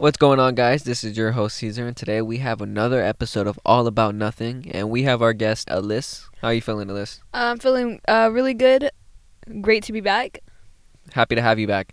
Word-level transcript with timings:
What's 0.00 0.16
going 0.16 0.40
on, 0.40 0.54
guys? 0.54 0.84
This 0.84 1.04
is 1.04 1.18
your 1.18 1.32
host 1.32 1.56
Caesar, 1.58 1.86
and 1.86 1.94
today 1.94 2.22
we 2.22 2.38
have 2.38 2.62
another 2.62 3.02
episode 3.02 3.46
of 3.46 3.60
All 3.66 3.86
About 3.86 4.14
Nothing, 4.14 4.70
and 4.72 4.88
we 4.88 5.02
have 5.02 5.20
our 5.20 5.34
guest 5.34 5.68
Alyss. 5.68 6.24
How 6.40 6.48
are 6.48 6.54
you 6.54 6.62
feeling, 6.62 6.88
Alyss? 6.88 7.20
I'm 7.34 7.58
feeling 7.58 8.00
uh, 8.08 8.30
really 8.32 8.54
good. 8.54 8.90
Great 9.60 9.82
to 9.84 9.92
be 9.92 10.00
back. 10.00 10.40
Happy 11.12 11.34
to 11.34 11.42
have 11.42 11.58
you 11.58 11.66
back. 11.66 11.92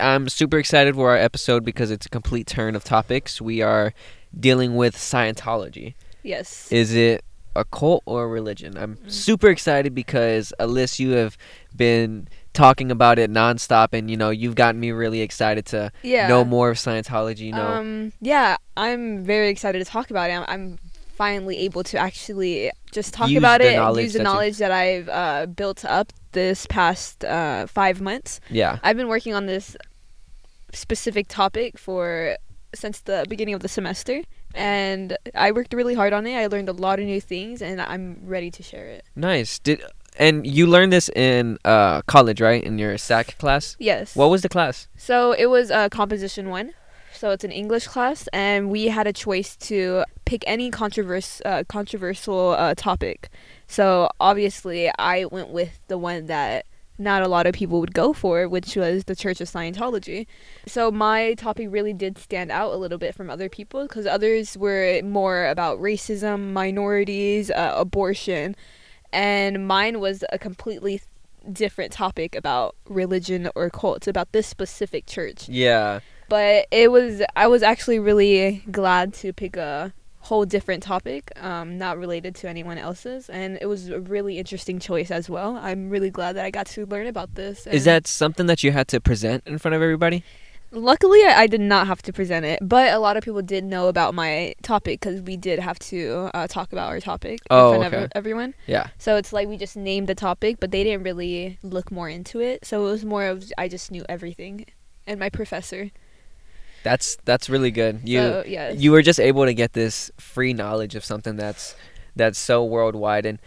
I'm 0.00 0.30
super 0.30 0.56
excited 0.56 0.94
for 0.94 1.10
our 1.10 1.18
episode 1.18 1.66
because 1.66 1.90
it's 1.90 2.06
a 2.06 2.08
complete 2.08 2.46
turn 2.46 2.74
of 2.74 2.82
topics. 2.82 3.42
We 3.42 3.60
are 3.60 3.92
dealing 4.38 4.74
with 4.76 4.96
Scientology. 4.96 5.94
Yes. 6.22 6.72
Is 6.72 6.94
it 6.94 7.22
a 7.54 7.66
cult 7.66 8.02
or 8.06 8.24
a 8.24 8.26
religion? 8.26 8.78
I'm 8.78 8.96
Mm. 8.96 9.10
super 9.12 9.48
excited 9.50 9.94
because 9.94 10.54
Alyss, 10.58 10.98
you 10.98 11.10
have 11.10 11.36
been 11.76 12.26
talking 12.54 12.90
about 12.90 13.18
it 13.18 13.30
nonstop, 13.30 13.88
and 13.92 14.10
you 14.10 14.16
know 14.16 14.30
you've 14.30 14.54
gotten 14.54 14.80
me 14.80 14.90
really 14.92 15.20
excited 15.20 15.66
to 15.66 15.92
yeah. 16.02 16.28
know 16.28 16.44
more 16.44 16.70
of 16.70 16.78
Scientology. 16.78 17.40
You 17.40 17.52
know, 17.52 17.66
Um. 17.66 18.12
Yeah, 18.20 18.56
I'm 18.76 19.24
very 19.24 19.48
excited 19.50 19.84
to 19.84 19.84
talk 19.84 20.10
about 20.10 20.30
it. 20.30 20.34
I'm, 20.34 20.44
I'm 20.48 20.78
finally 21.14 21.58
able 21.58 21.84
to 21.84 21.98
actually 21.98 22.70
just 22.90 23.14
talk 23.14 23.28
Use 23.28 23.38
about 23.38 23.60
it 23.60 23.76
and 23.76 23.96
use 23.96 24.14
the 24.14 24.22
knowledge 24.22 24.58
that 24.58 24.72
I've 24.72 25.08
uh, 25.08 25.46
built 25.46 25.84
up 25.84 26.12
this 26.32 26.66
past 26.66 27.24
uh, 27.24 27.66
five 27.66 28.00
months. 28.00 28.40
yeah. 28.50 28.78
I've 28.82 28.96
been 28.96 29.08
working 29.08 29.34
on 29.34 29.46
this 29.46 29.76
specific 30.72 31.28
topic 31.28 31.78
for 31.78 32.36
since 32.74 33.00
the 33.00 33.24
beginning 33.28 33.54
of 33.54 33.60
the 33.60 33.68
semester, 33.68 34.22
and 34.54 35.16
I 35.34 35.52
worked 35.52 35.72
really 35.72 35.94
hard 35.94 36.12
on 36.12 36.26
it. 36.26 36.34
I 36.36 36.46
learned 36.48 36.68
a 36.68 36.72
lot 36.72 36.98
of 36.98 37.06
new 37.06 37.20
things, 37.20 37.62
and 37.62 37.80
I'm 37.80 38.18
ready 38.24 38.50
to 38.50 38.62
share 38.62 38.86
it. 38.86 39.04
Nice. 39.14 39.60
Did 39.60 39.82
and 40.16 40.46
you 40.46 40.66
learned 40.66 40.92
this 40.92 41.08
in 41.10 41.58
uh, 41.64 42.02
college, 42.02 42.40
right? 42.40 42.62
In 42.62 42.78
your 42.78 42.96
SAC 42.98 43.38
class. 43.38 43.76
Yes. 43.78 44.14
What 44.14 44.30
was 44.30 44.42
the 44.42 44.48
class? 44.48 44.88
So 44.96 45.32
it 45.32 45.46
was 45.46 45.70
a 45.70 45.88
composition 45.90 46.48
one. 46.48 46.72
So 47.12 47.30
it's 47.30 47.44
an 47.44 47.52
English 47.52 47.86
class, 47.86 48.28
and 48.32 48.70
we 48.70 48.88
had 48.88 49.06
a 49.06 49.12
choice 49.12 49.56
to 49.68 50.04
pick 50.24 50.42
any 50.46 50.70
controvers- 50.70 51.40
uh, 51.44 51.62
controversial 51.68 52.50
uh, 52.50 52.74
topic. 52.74 53.28
So 53.68 54.08
obviously, 54.18 54.90
I 54.98 55.26
went 55.26 55.50
with 55.50 55.78
the 55.86 55.96
one 55.96 56.26
that 56.26 56.66
not 56.98 57.22
a 57.22 57.28
lot 57.28 57.46
of 57.46 57.54
people 57.54 57.80
would 57.80 57.94
go 57.94 58.12
for, 58.12 58.48
which 58.48 58.76
was 58.76 59.04
the 59.04 59.16
Church 59.16 59.40
of 59.40 59.48
Scientology. 59.48 60.26
So 60.66 60.90
my 60.90 61.34
topic 61.34 61.68
really 61.70 61.92
did 61.92 62.18
stand 62.18 62.50
out 62.50 62.72
a 62.72 62.76
little 62.76 62.98
bit 62.98 63.14
from 63.14 63.30
other 63.30 63.48
people 63.48 63.82
because 63.82 64.06
others 64.06 64.56
were 64.56 65.00
more 65.02 65.46
about 65.46 65.80
racism, 65.80 66.52
minorities, 66.52 67.50
uh, 67.50 67.74
abortion, 67.76 68.54
and 69.14 69.66
mine 69.66 70.00
was 70.00 70.24
a 70.32 70.38
completely 70.38 71.00
different 71.52 71.92
topic 71.92 72.34
about 72.34 72.74
religion 72.88 73.48
or 73.54 73.70
cults 73.70 74.06
about 74.08 74.32
this 74.32 74.46
specific 74.46 75.06
church 75.06 75.48
Yeah. 75.48 76.00
but 76.28 76.66
it 76.70 76.90
was 76.90 77.22
i 77.36 77.46
was 77.46 77.62
actually 77.62 77.98
really 77.98 78.62
glad 78.70 79.12
to 79.14 79.32
pick 79.32 79.56
a 79.56 79.92
whole 80.20 80.46
different 80.46 80.82
topic 80.82 81.30
um, 81.36 81.76
not 81.76 81.98
related 81.98 82.34
to 82.36 82.48
anyone 82.48 82.78
else's 82.78 83.28
and 83.28 83.58
it 83.60 83.66
was 83.66 83.90
a 83.90 84.00
really 84.00 84.38
interesting 84.38 84.78
choice 84.78 85.10
as 85.10 85.28
well 85.28 85.56
i'm 85.58 85.90
really 85.90 86.08
glad 86.08 86.32
that 86.36 86.46
i 86.46 86.50
got 86.50 86.64
to 86.66 86.86
learn 86.86 87.06
about 87.06 87.34
this 87.34 87.66
Is 87.66 87.84
that 87.84 88.06
something 88.06 88.46
that 88.46 88.62
you 88.64 88.72
had 88.72 88.88
to 88.88 89.00
present 89.02 89.42
in 89.46 89.58
front 89.58 89.74
of 89.74 89.82
everybody? 89.82 90.24
Luckily 90.74 91.20
I, 91.24 91.42
I 91.42 91.46
did 91.46 91.60
not 91.60 91.86
have 91.86 92.02
to 92.02 92.12
present 92.12 92.44
it 92.44 92.58
but 92.62 92.92
a 92.92 92.98
lot 92.98 93.16
of 93.16 93.24
people 93.24 93.42
did 93.42 93.64
know 93.64 93.88
about 93.88 94.14
my 94.14 94.54
topic 94.62 95.00
because 95.00 95.22
we 95.22 95.36
did 95.36 95.58
have 95.58 95.78
to 95.80 96.30
uh, 96.34 96.46
talk 96.46 96.72
about 96.72 96.88
our 96.88 97.00
topic 97.00 97.40
Oh, 97.50 97.74
in 97.74 97.80
front 97.80 97.94
okay. 97.94 98.04
of 98.04 98.12
everyone 98.14 98.54
Yeah. 98.66 98.88
So 98.98 99.16
it's 99.16 99.32
like 99.32 99.48
we 99.48 99.56
just 99.56 99.76
named 99.76 100.08
the 100.08 100.14
topic, 100.14 100.58
but 100.60 100.70
they 100.70 100.82
didn't 100.84 101.04
really 101.04 101.58
look 101.62 101.90
more 101.90 102.08
into 102.08 102.40
it. 102.40 102.64
So 102.64 102.86
it 102.86 102.90
was 102.90 103.04
more 103.04 103.26
of 103.26 103.44
I 103.58 103.68
just 103.68 103.90
knew 103.90 104.04
everything, 104.08 104.66
and 105.06 105.20
my 105.20 105.28
professor. 105.28 105.90
That's 106.82 107.16
that's 107.24 107.48
really 107.48 107.70
good. 107.70 108.00
You 108.04 108.18
so 108.18 108.44
yes. 108.46 108.78
you 108.78 108.92
were 108.92 109.02
just 109.02 109.20
able 109.20 109.44
to 109.44 109.54
get 109.54 109.72
this 109.72 110.10
free 110.18 110.52
knowledge 110.52 110.94
of 110.94 111.04
something 111.04 111.36
that's 111.36 111.74
that's 112.16 112.38
so 112.38 112.64
worldwide 112.64 113.26
and 113.26 113.38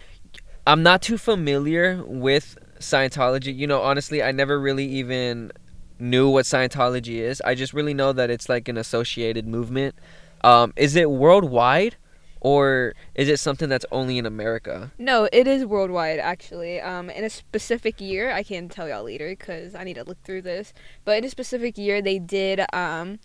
I'm 0.65 0.83
not 0.83 1.01
too 1.01 1.17
familiar 1.17 2.03
with 2.05 2.57
Scientology. 2.79 3.55
You 3.55 3.67
know, 3.67 3.81
honestly, 3.81 4.21
I 4.21 4.31
never 4.33 4.59
really 4.59 4.85
even 4.85 5.51
knew 5.99 6.29
what 6.29 6.45
Scientology 6.45 7.17
is. 7.17 7.41
I 7.41 7.55
just 7.55 7.73
really 7.73 7.93
know 7.93 8.13
that 8.13 8.29
it's 8.29 8.49
like 8.49 8.67
an 8.67 8.77
associated 8.77 9.47
movement. 9.47 9.95
Um, 10.41 10.73
is 10.75 10.95
it 10.95 11.09
worldwide 11.09 11.95
or 12.39 12.93
is 13.15 13.27
it 13.27 13.39
something 13.39 13.67
that's 13.67 13.85
only 13.91 14.17
in 14.17 14.25
America? 14.25 14.91
no, 14.99 15.27
it 15.31 15.47
is 15.47 15.65
worldwide 15.65 16.19
actually. 16.19 16.79
Um, 16.79 17.09
in 17.09 17.23
a 17.23 17.29
specific 17.29 17.99
year, 17.99 18.31
I 18.31 18.43
can 18.43 18.69
tell 18.69 18.87
y'all 18.87 19.03
later 19.03 19.29
because 19.29 19.73
I 19.73 19.83
need 19.83 19.95
to 19.95 20.03
look 20.03 20.21
through 20.23 20.43
this. 20.43 20.73
But 21.03 21.17
in 21.17 21.23
a 21.25 21.29
specific 21.29 21.77
year, 21.77 22.01
they 22.01 22.19
did 22.19 22.61
um, 22.73 23.19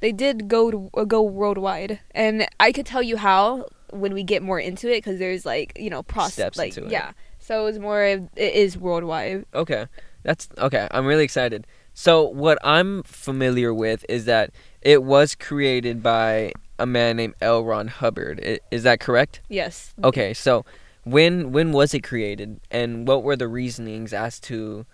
they 0.00 0.12
did 0.12 0.48
go 0.48 0.70
to, 0.70 0.90
uh, 0.94 1.04
go 1.04 1.22
worldwide, 1.22 2.00
and 2.12 2.46
I 2.58 2.72
could 2.72 2.86
tell 2.86 3.02
you 3.02 3.16
how 3.16 3.66
when 3.90 4.14
we 4.14 4.22
get 4.22 4.42
more 4.42 4.58
into 4.58 4.88
it 4.88 4.98
because 4.98 5.18
there's 5.18 5.44
like 5.44 5.72
you 5.76 5.90
know 5.90 6.02
process 6.02 6.34
Steps 6.34 6.58
like 6.58 6.76
into 6.76 6.86
it. 6.88 6.92
yeah. 6.92 7.12
So 7.40 7.66
it's 7.66 7.78
more 7.78 8.04
it 8.04 8.30
is 8.36 8.78
worldwide. 8.78 9.46
Okay. 9.52 9.86
That's 10.22 10.48
okay. 10.58 10.88
I'm 10.90 11.06
really 11.06 11.24
excited. 11.24 11.66
So, 11.94 12.22
what 12.22 12.58
I'm 12.64 13.02
familiar 13.02 13.74
with 13.74 14.04
is 14.08 14.24
that 14.26 14.50
it 14.80 15.02
was 15.02 15.34
created 15.34 16.02
by 16.02 16.52
a 16.78 16.86
man 16.86 17.16
named 17.16 17.34
L. 17.40 17.64
Ron 17.64 17.88
Hubbard. 17.88 18.40
I- 18.44 18.60
Is 18.70 18.82
that 18.84 18.98
correct? 19.00 19.40
Yes. 19.48 19.92
Okay. 20.02 20.32
So, 20.34 20.64
when 21.04 21.52
when 21.52 21.72
was 21.72 21.92
it 21.94 22.00
created 22.02 22.60
and 22.70 23.06
what 23.08 23.22
were 23.24 23.36
the 23.36 23.48
reasonings 23.48 24.12
as 24.12 24.38
to 24.40 24.86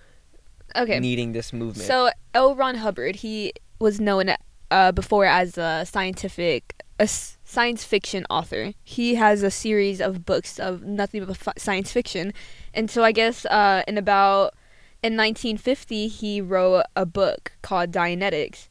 Okay. 0.76 0.98
needing 1.00 1.32
this 1.32 1.52
movement? 1.52 1.86
So 1.86 2.10
L. 2.34 2.54
Ron 2.54 2.76
Hubbard, 2.76 3.16
he 3.16 3.52
was 3.78 4.00
known 4.00 4.30
uh, 4.70 4.92
before 4.92 5.24
as 5.24 5.56
a 5.56 5.84
scientific, 5.86 6.74
a 6.98 7.04
s- 7.04 7.38
science 7.44 7.84
fiction 7.84 8.26
author. 8.28 8.72
He 8.84 9.14
has 9.14 9.42
a 9.42 9.50
series 9.50 10.00
of 10.00 10.24
books 10.26 10.58
of 10.58 10.82
nothing 10.82 11.24
but 11.24 11.36
fi- 11.36 11.52
science 11.56 11.92
fiction, 11.92 12.32
and 12.74 12.90
so 12.90 13.02
I 13.04 13.12
guess 13.12 13.46
uh, 13.46 13.82
in 13.88 13.96
about 13.98 14.54
in 15.02 15.16
1950 15.16 16.08
he 16.08 16.40
wrote 16.40 16.84
a 16.96 17.06
book 17.06 17.52
called 17.62 17.92
Dianetics. 17.92 18.68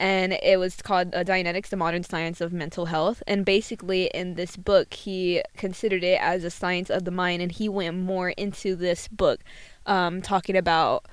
And 0.00 0.34
it 0.44 0.60
was 0.60 0.76
called 0.76 1.12
uh, 1.12 1.24
Dianetics, 1.24 1.70
the 1.70 1.76
Modern 1.76 2.04
Science 2.04 2.40
of 2.40 2.52
Mental 2.52 2.86
Health. 2.86 3.20
And 3.26 3.44
basically, 3.44 4.06
in 4.14 4.34
this 4.34 4.56
book, 4.56 4.94
he 4.94 5.42
considered 5.56 6.04
it 6.04 6.20
as 6.20 6.44
a 6.44 6.50
science 6.50 6.88
of 6.88 7.04
the 7.04 7.10
mind, 7.10 7.42
and 7.42 7.50
he 7.50 7.68
went 7.68 7.96
more 7.96 8.30
into 8.30 8.76
this 8.76 9.08
book, 9.08 9.40
um, 9.86 10.22
talking 10.22 10.56
about 10.56 11.04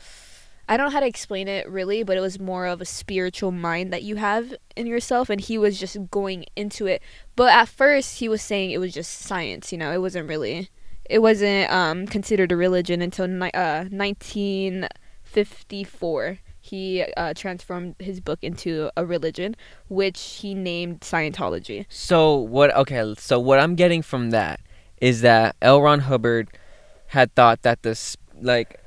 I 0.67 0.77
don't 0.77 0.87
know 0.87 0.91
how 0.91 0.99
to 1.01 1.05
explain 1.05 1.47
it 1.47 1.69
really, 1.69 2.01
but 2.01 2.17
it 2.17 2.21
was 2.21 2.39
more 2.39 2.65
of 2.65 2.81
a 2.81 2.85
spiritual 2.85 3.51
mind 3.51 3.93
that 3.93 4.01
you 4.01 4.15
have 4.15 4.55
in 4.75 4.87
yourself, 4.87 5.29
and 5.29 5.39
he 5.39 5.57
was 5.59 5.79
just 5.79 6.09
going 6.09 6.45
into 6.55 6.87
it. 6.87 7.03
But 7.35 7.53
at 7.53 7.69
first, 7.69 8.17
he 8.17 8.27
was 8.27 8.41
saying 8.41 8.71
it 8.71 8.79
was 8.79 8.93
just 8.93 9.11
science, 9.11 9.71
you 9.71 9.77
know, 9.77 9.91
it 9.91 10.01
wasn't 10.01 10.27
really, 10.27 10.69
it 11.09 11.19
wasn't 11.19 11.71
um, 11.71 12.07
considered 12.07 12.51
a 12.51 12.57
religion 12.57 13.01
until 13.01 13.27
ni- 13.27 13.51
uh, 13.51 13.85
1954. 13.89 16.39
He 16.59 17.05
uh, 17.15 17.33
transformed 17.35 17.95
his 17.99 18.19
book 18.19 18.39
into 18.41 18.89
a 18.97 19.05
religion, 19.05 19.55
which 19.87 20.39
he 20.41 20.55
named 20.55 21.01
Scientology. 21.01 21.85
So 21.89 22.35
what? 22.35 22.75
Okay, 22.75 23.13
so 23.17 23.39
what 23.39 23.59
I'm 23.59 23.75
getting 23.75 24.01
from 24.01 24.31
that 24.31 24.59
is 24.99 25.21
that 25.21 25.55
L. 25.61 25.79
Ron 25.81 25.99
Hubbard 25.99 26.49
had 27.07 27.35
thought 27.35 27.61
that 27.61 27.83
this 27.83 28.17
like 28.41 28.79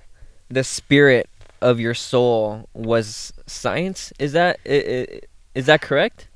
the 0.48 0.64
spirit 0.64 1.30
of 1.60 1.78
your 1.78 1.94
soul 1.94 2.68
was 2.74 3.32
science. 3.46 4.12
Is 4.18 4.32
that 4.32 4.58
is 4.64 5.66
that 5.66 5.80
correct? 5.80 6.28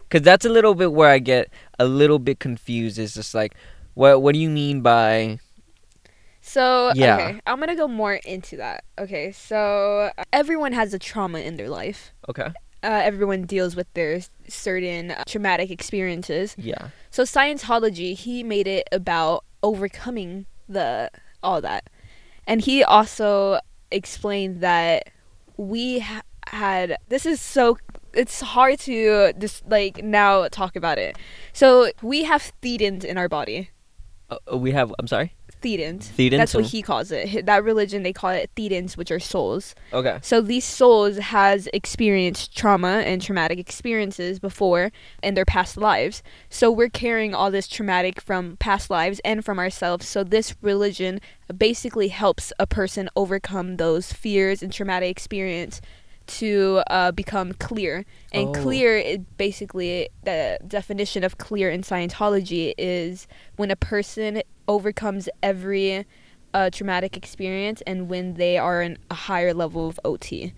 Because 0.00 0.22
that's 0.22 0.44
a 0.44 0.48
little 0.48 0.74
bit 0.74 0.92
where 0.92 1.10
I 1.10 1.18
get 1.18 1.50
a 1.78 1.84
little 1.84 2.18
bit 2.18 2.40
confused. 2.40 2.98
Is 2.98 3.14
just 3.14 3.34
like, 3.34 3.54
what 3.98 4.22
what 4.22 4.32
do 4.32 4.38
you 4.38 4.48
mean 4.48 4.80
by? 4.80 5.38
So, 6.40 6.92
Yeah. 6.94 7.16
okay, 7.16 7.40
I'm 7.46 7.58
gonna 7.58 7.74
go 7.76 7.88
more 7.88 8.14
into 8.14 8.56
that. 8.56 8.84
Okay, 8.98 9.32
so 9.32 10.10
uh, 10.16 10.22
everyone 10.32 10.72
has 10.72 10.94
a 10.94 10.98
trauma 10.98 11.40
in 11.40 11.56
their 11.56 11.68
life. 11.68 12.12
Okay. 12.28 12.48
uh, 12.84 13.00
everyone 13.10 13.42
deals 13.42 13.74
with 13.74 13.92
their 13.94 14.20
certain 14.46 15.10
uh, 15.10 15.24
traumatic 15.26 15.68
experiences. 15.68 16.54
Yeah. 16.56 16.90
So 17.10 17.24
Scientology, 17.24 18.14
he 18.14 18.44
made 18.44 18.68
it 18.68 18.86
about 18.92 19.44
overcoming 19.64 20.46
the 20.68 21.10
all 21.42 21.60
that, 21.60 21.90
and 22.46 22.60
he 22.62 22.84
also 22.84 23.58
explained 23.90 24.60
that 24.60 25.10
we 25.56 25.98
ha- 25.98 26.22
had 26.46 26.96
this 27.08 27.26
is 27.26 27.40
so 27.40 27.78
it's 28.14 28.40
hard 28.54 28.78
to 28.86 29.32
just 29.38 29.66
like 29.68 30.04
now 30.04 30.46
talk 30.48 30.76
about 30.76 30.98
it. 30.98 31.18
So 31.52 31.90
we 32.00 32.22
have 32.30 32.52
thetans 32.62 33.02
in 33.04 33.18
our 33.18 33.28
body. 33.28 33.70
Uh, 34.30 34.56
we 34.56 34.72
have. 34.72 34.94
I'm 34.98 35.06
sorry. 35.06 35.34
Thetans. 35.62 36.10
Thetans. 36.16 36.36
That's 36.36 36.54
what 36.54 36.66
he 36.66 36.82
calls 36.82 37.10
it. 37.10 37.46
That 37.46 37.64
religion 37.64 38.02
they 38.02 38.12
call 38.12 38.30
it 38.30 38.50
thetans, 38.56 38.96
which 38.96 39.10
are 39.10 39.18
souls. 39.18 39.74
Okay. 39.92 40.18
So 40.22 40.40
these 40.40 40.64
souls 40.64 41.16
has 41.18 41.68
experienced 41.72 42.56
trauma 42.56 43.02
and 43.04 43.20
traumatic 43.20 43.58
experiences 43.58 44.38
before 44.38 44.92
in 45.22 45.34
their 45.34 45.44
past 45.44 45.76
lives. 45.76 46.22
So 46.48 46.70
we're 46.70 46.88
carrying 46.88 47.34
all 47.34 47.50
this 47.50 47.66
traumatic 47.66 48.20
from 48.20 48.56
past 48.58 48.88
lives 48.88 49.20
and 49.24 49.44
from 49.44 49.58
ourselves. 49.58 50.06
So 50.06 50.22
this 50.22 50.54
religion 50.62 51.20
basically 51.56 52.08
helps 52.08 52.52
a 52.58 52.66
person 52.66 53.08
overcome 53.16 53.78
those 53.78 54.12
fears 54.12 54.62
and 54.62 54.72
traumatic 54.72 55.10
experience 55.10 55.80
to 56.28 56.82
uh, 56.88 57.12
become 57.12 57.52
clear. 57.54 58.04
And 58.32 58.48
Oh. 58.48 58.52
clear 58.62 58.96
is 58.96 59.18
basically 59.36 60.08
the 60.24 60.58
definition 60.66 61.24
of 61.24 61.38
clear 61.38 61.70
in 61.70 61.82
Scientology 61.82 62.74
is 62.78 63.26
when 63.56 63.70
a 63.70 63.76
person 63.76 64.42
overcomes 64.66 65.28
every 65.42 66.06
uh, 66.54 66.70
traumatic 66.70 67.16
experience 67.16 67.82
and 67.86 68.08
when 68.08 68.34
they 68.34 68.56
are 68.58 68.82
in 68.82 68.98
a 69.10 69.14
higher 69.14 69.52
level 69.52 69.88
of 69.88 69.98
OT. 70.04 70.52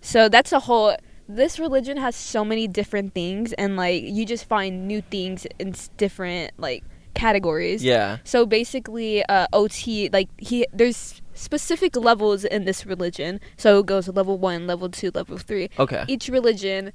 So 0.00 0.28
that's 0.28 0.52
a 0.52 0.60
whole. 0.60 0.96
This 1.28 1.58
religion 1.58 1.96
has 1.98 2.16
so 2.16 2.44
many 2.44 2.66
different 2.66 3.14
things, 3.14 3.52
and 3.54 3.76
like 3.76 4.02
you 4.02 4.24
just 4.26 4.46
find 4.46 4.88
new 4.88 5.00
things 5.02 5.46
in 5.58 5.74
different 5.96 6.52
like 6.58 6.82
categories. 7.14 7.84
Yeah. 7.84 8.18
So 8.24 8.46
basically, 8.46 9.24
uh, 9.24 9.46
OT 9.52 10.10
like 10.12 10.28
he 10.38 10.66
there's 10.72 11.20
specific 11.34 11.96
levels 11.96 12.44
in 12.44 12.64
this 12.64 12.86
religion. 12.86 13.40
So 13.56 13.80
it 13.80 13.86
goes 13.86 14.08
level 14.08 14.38
one, 14.38 14.66
level 14.66 14.88
two, 14.88 15.10
level 15.14 15.38
three. 15.38 15.70
Okay. 15.78 16.04
Each 16.08 16.28
religion 16.28 16.92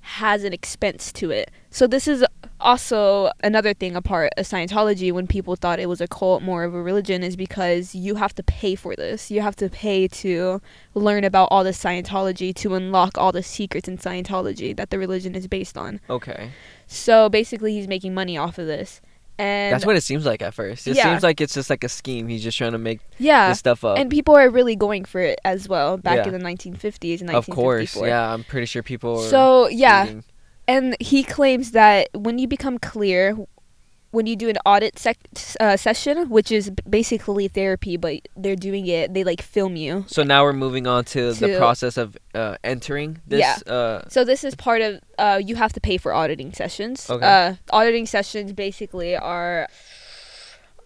has 0.00 0.44
an 0.44 0.52
expense 0.52 1.12
to 1.12 1.30
it. 1.30 1.50
So 1.70 1.86
this 1.86 2.06
is 2.06 2.24
also 2.60 3.30
another 3.42 3.74
thing 3.74 3.94
apart 3.94 4.32
of 4.36 4.46
Scientology 4.46 5.12
when 5.12 5.26
people 5.26 5.54
thought 5.54 5.78
it 5.78 5.88
was 5.88 6.00
a 6.00 6.08
cult 6.08 6.42
more 6.42 6.64
of 6.64 6.74
a 6.74 6.82
religion 6.82 7.22
is 7.22 7.36
because 7.36 7.94
you 7.94 8.16
have 8.16 8.34
to 8.34 8.42
pay 8.42 8.74
for 8.74 8.96
this. 8.96 9.30
You 9.30 9.40
have 9.42 9.56
to 9.56 9.68
pay 9.68 10.08
to 10.08 10.60
learn 10.94 11.24
about 11.24 11.48
all 11.50 11.64
the 11.64 11.70
Scientology 11.70 12.54
to 12.56 12.74
unlock 12.74 13.16
all 13.18 13.32
the 13.32 13.42
secrets 13.42 13.88
in 13.88 13.98
Scientology 13.98 14.76
that 14.76 14.90
the 14.90 14.98
religion 14.98 15.34
is 15.34 15.46
based 15.46 15.76
on. 15.76 16.00
Okay. 16.08 16.50
So 16.86 17.28
basically 17.28 17.74
he's 17.74 17.88
making 17.88 18.14
money 18.14 18.36
off 18.36 18.58
of 18.58 18.66
this. 18.66 19.00
And 19.38 19.72
That's 19.72 19.86
what 19.86 19.94
it 19.96 20.00
seems 20.02 20.26
like 20.26 20.42
at 20.42 20.52
first. 20.54 20.86
It 20.88 20.96
Yeah. 20.96 21.04
seems 21.04 21.22
like 21.22 21.40
it's 21.40 21.54
just 21.54 21.70
like 21.70 21.84
a 21.84 21.88
scheme. 21.88 22.26
He's 22.26 22.42
just 22.42 22.58
trying 22.58 22.72
to 22.72 22.78
make 22.78 23.00
yeah. 23.18 23.48
this 23.50 23.58
stuff 23.60 23.84
up. 23.84 23.96
and 23.98 24.10
people 24.10 24.34
are 24.36 24.50
really 24.50 24.74
going 24.74 25.04
for 25.04 25.20
it 25.20 25.38
as 25.44 25.68
well 25.68 25.96
back 25.96 26.16
Yeah. 26.26 26.26
in 26.26 26.32
the 26.32 26.38
1950s 26.40 27.20
and 27.20 27.30
1954. 27.30 27.36
of 27.36 27.46
course. 27.92 27.96
Yeah, 28.08 28.32
I'm 28.34 28.42
pretty 28.44 28.66
sure 28.66 28.82
people 28.82 29.20
are 29.20 29.28
So 29.28 29.68
yeah, 29.68 30.04
cheating. 30.06 30.24
and 30.66 30.96
he 31.00 31.22
claims 31.22 31.70
that 31.70 32.08
when 32.14 32.38
you 32.38 32.48
become 32.48 32.78
clear, 32.78 33.36
when 34.10 34.26
you 34.26 34.36
do 34.36 34.48
an 34.48 34.56
audit 34.64 34.98
sec- 34.98 35.18
uh, 35.60 35.76
session, 35.76 36.30
which 36.30 36.50
is 36.50 36.70
basically 36.88 37.48
therapy, 37.48 37.96
but 37.96 38.20
they're 38.36 38.56
doing 38.56 38.86
it, 38.86 39.12
they 39.12 39.22
like 39.22 39.42
film 39.42 39.76
you. 39.76 40.04
So 40.08 40.22
now 40.22 40.44
we're 40.44 40.54
moving 40.54 40.86
on 40.86 41.04
to, 41.06 41.32
the 41.34 41.56
process 41.58 41.96
of 41.96 42.16
uh, 42.34 42.56
entering 42.64 43.20
this. 43.26 43.40
Yeah. 43.40 43.72
Uh, 43.72 44.08
So 44.08 44.24
this 44.24 44.44
is 44.44 44.54
part 44.54 44.80
of 44.80 45.00
uh, 45.18 45.40
you 45.44 45.56
have 45.56 45.72
to 45.74 45.80
pay 45.80 45.98
for 45.98 46.12
auditing 46.14 46.52
sessions. 46.52 47.08
Okay. 47.10 47.26
Uh, 47.26 47.54
auditing 47.70 48.06
sessions 48.06 48.52
basically 48.52 49.16
are. 49.16 49.68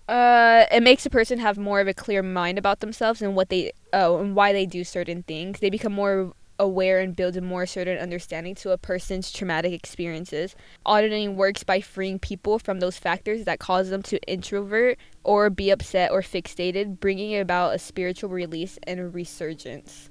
Uh, 0.08 0.66
it 0.72 0.82
makes 0.82 1.06
a 1.06 1.10
person 1.10 1.38
have 1.38 1.56
more 1.56 1.80
of 1.80 1.86
a 1.86 1.94
clear 1.94 2.22
mind 2.22 2.58
about 2.58 2.80
themselves 2.80 3.22
and 3.22 3.36
what 3.36 3.48
they 3.48 3.72
oh 3.92 4.18
and 4.18 4.34
why 4.34 4.52
they 4.52 4.66
do 4.66 4.82
certain 4.82 5.22
things. 5.22 5.60
They 5.60 5.70
become 5.70 5.92
more 5.92 6.34
aware 6.62 7.00
and 7.00 7.16
build 7.16 7.36
a 7.36 7.40
more 7.40 7.66
certain 7.66 7.98
understanding 7.98 8.54
to 8.54 8.70
a 8.70 8.78
person's 8.78 9.32
traumatic 9.32 9.72
experiences. 9.72 10.54
Auditing 10.86 11.36
works 11.36 11.64
by 11.64 11.80
freeing 11.80 12.20
people 12.20 12.58
from 12.60 12.78
those 12.78 12.98
factors 12.98 13.44
that 13.44 13.58
cause 13.58 13.90
them 13.90 14.02
to 14.04 14.22
introvert 14.30 14.96
or 15.24 15.50
be 15.50 15.70
upset 15.70 16.12
or 16.12 16.22
fixated, 16.22 17.00
bringing 17.00 17.38
about 17.38 17.74
a 17.74 17.78
spiritual 17.78 18.30
release 18.30 18.78
and 18.84 19.00
a 19.00 19.08
resurgence. 19.08 20.08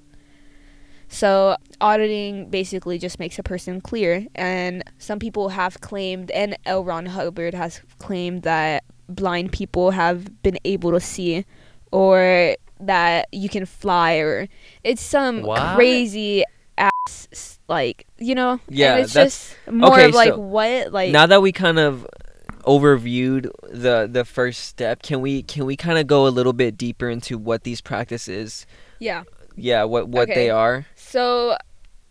So, 1.07 1.55
auditing 1.79 2.49
basically 2.49 2.97
just 2.97 3.19
makes 3.19 3.39
a 3.39 3.43
person 3.43 3.81
clear. 3.81 4.27
And 4.35 4.83
some 4.97 5.19
people 5.19 5.49
have 5.49 5.79
claimed, 5.81 6.31
and 6.31 6.57
L. 6.65 6.83
Ron 6.83 7.05
Hubbard 7.05 7.53
has 7.53 7.81
claimed 7.99 8.43
that 8.43 8.83
blind 9.07 9.51
people 9.51 9.91
have 9.91 10.41
been 10.43 10.57
able 10.65 10.91
to 10.91 10.99
see, 10.99 11.45
or 11.91 12.55
that 12.87 13.27
you 13.31 13.49
can 13.49 13.65
fly, 13.65 14.15
or 14.17 14.47
it's 14.83 15.01
some 15.01 15.41
What? 15.43 15.75
crazy 15.75 16.43
ass, 16.77 17.59
like, 17.67 18.07
you 18.17 18.35
know? 18.35 18.59
Yeah, 18.69 18.93
And 18.95 19.03
it's 19.03 19.13
that's- 19.13 19.55
just 19.55 19.71
more 19.73 19.93
okay, 19.93 20.05
of 20.09 20.13
like, 20.15 20.29
so 20.33 20.39
what? 20.39 20.91
Like, 20.91 21.11
now 21.11 21.25
that 21.27 21.41
we 21.41 21.51
kind 21.51 21.79
of 21.79 22.07
overviewed 22.65 23.49
the 23.69 24.07
the 24.11 24.23
first 24.25 24.65
step, 24.65 25.01
can 25.01 25.19
we 25.21 25.43
can 25.43 25.65
we 25.65 25.75
kind 25.75 25.97
of 25.97 26.07
go 26.07 26.27
a 26.27 26.29
little 26.29 26.53
bit 26.53 26.77
deeper 26.77 27.09
into 27.09 27.37
what 27.37 27.63
these 27.63 27.81
practices? 27.81 28.65
yeah. 28.99 29.23
Yeah, 29.57 29.83
what 29.83 30.07
what 30.07 30.29
Okay. 30.29 30.33
they 30.35 30.49
are. 30.49 30.85
So, 30.95 31.57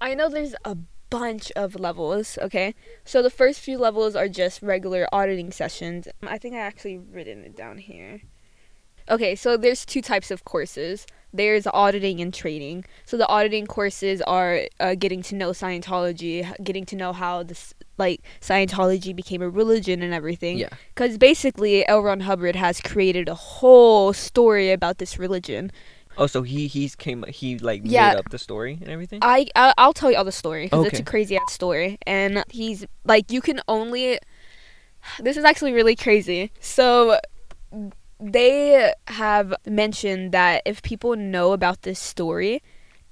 I 0.00 0.14
know 0.14 0.28
there's 0.28 0.54
a 0.66 0.76
bunch 1.08 1.50
of 1.56 1.74
levels, 1.80 2.38
okay? 2.42 2.74
So, 3.04 3.22
the 3.22 3.30
first 3.30 3.60
few 3.60 3.78
levels 3.78 4.14
are 4.14 4.28
just 4.28 4.60
regular 4.60 5.08
auditing 5.10 5.50
sessions. 5.50 6.06
I 6.22 6.36
think 6.36 6.54
I 6.54 6.58
actually 6.58 6.98
written 6.98 7.42
it 7.44 7.56
down 7.56 7.78
here. 7.78 8.20
Okay, 9.10 9.34
so 9.34 9.56
there's 9.56 9.84
two 9.84 10.00
types 10.00 10.30
of 10.30 10.44
courses. 10.44 11.06
There's 11.32 11.66
auditing 11.66 12.20
and 12.20 12.32
training. 12.32 12.84
So 13.04 13.16
the 13.16 13.26
auditing 13.28 13.66
courses 13.66 14.20
are 14.22 14.62
uh, 14.80 14.94
getting 14.94 15.22
to 15.24 15.34
know 15.34 15.50
Scientology, 15.50 16.46
getting 16.62 16.84
to 16.86 16.96
know 16.96 17.12
how 17.12 17.42
this 17.42 17.74
like 17.98 18.22
Scientology 18.40 19.14
became 19.14 19.42
a 19.42 19.48
religion 19.48 20.02
and 20.02 20.14
everything. 20.14 20.58
Yeah. 20.58 20.68
Because 20.94 21.18
basically, 21.18 21.86
L. 21.88 22.00
Ron 22.02 22.20
Hubbard 22.20 22.56
has 22.56 22.80
created 22.80 23.28
a 23.28 23.34
whole 23.34 24.12
story 24.12 24.70
about 24.72 24.98
this 24.98 25.18
religion. 25.18 25.70
Oh, 26.18 26.26
so 26.26 26.42
he 26.42 26.66
he's 26.66 26.96
came 26.96 27.24
he 27.28 27.58
like 27.58 27.82
Yeah. 27.84 28.10
made 28.10 28.18
up 28.18 28.30
the 28.30 28.38
story 28.38 28.78
and 28.80 28.88
everything. 28.90 29.20
I 29.22 29.46
I- 29.54 29.74
I'll 29.78 29.92
tell 29.92 30.10
you 30.10 30.16
all 30.16 30.24
the 30.24 30.32
story 30.32 30.64
because 30.66 30.86
it's 30.86 30.98
a 31.00 31.04
crazy 31.04 31.36
ass 31.36 31.52
story, 31.52 31.98
and 32.06 32.44
he's 32.50 32.84
like 33.04 33.30
you 33.30 33.40
can 33.40 33.60
only. 33.68 34.18
This 35.18 35.36
is 35.38 35.44
actually 35.44 35.72
really 35.72 35.96
crazy. 35.96 36.50
So 36.60 37.18
they 38.20 38.92
have 39.08 39.54
mentioned 39.66 40.32
that 40.32 40.62
if 40.64 40.82
people 40.82 41.16
know 41.16 41.52
about 41.52 41.82
this 41.82 41.98
story, 41.98 42.62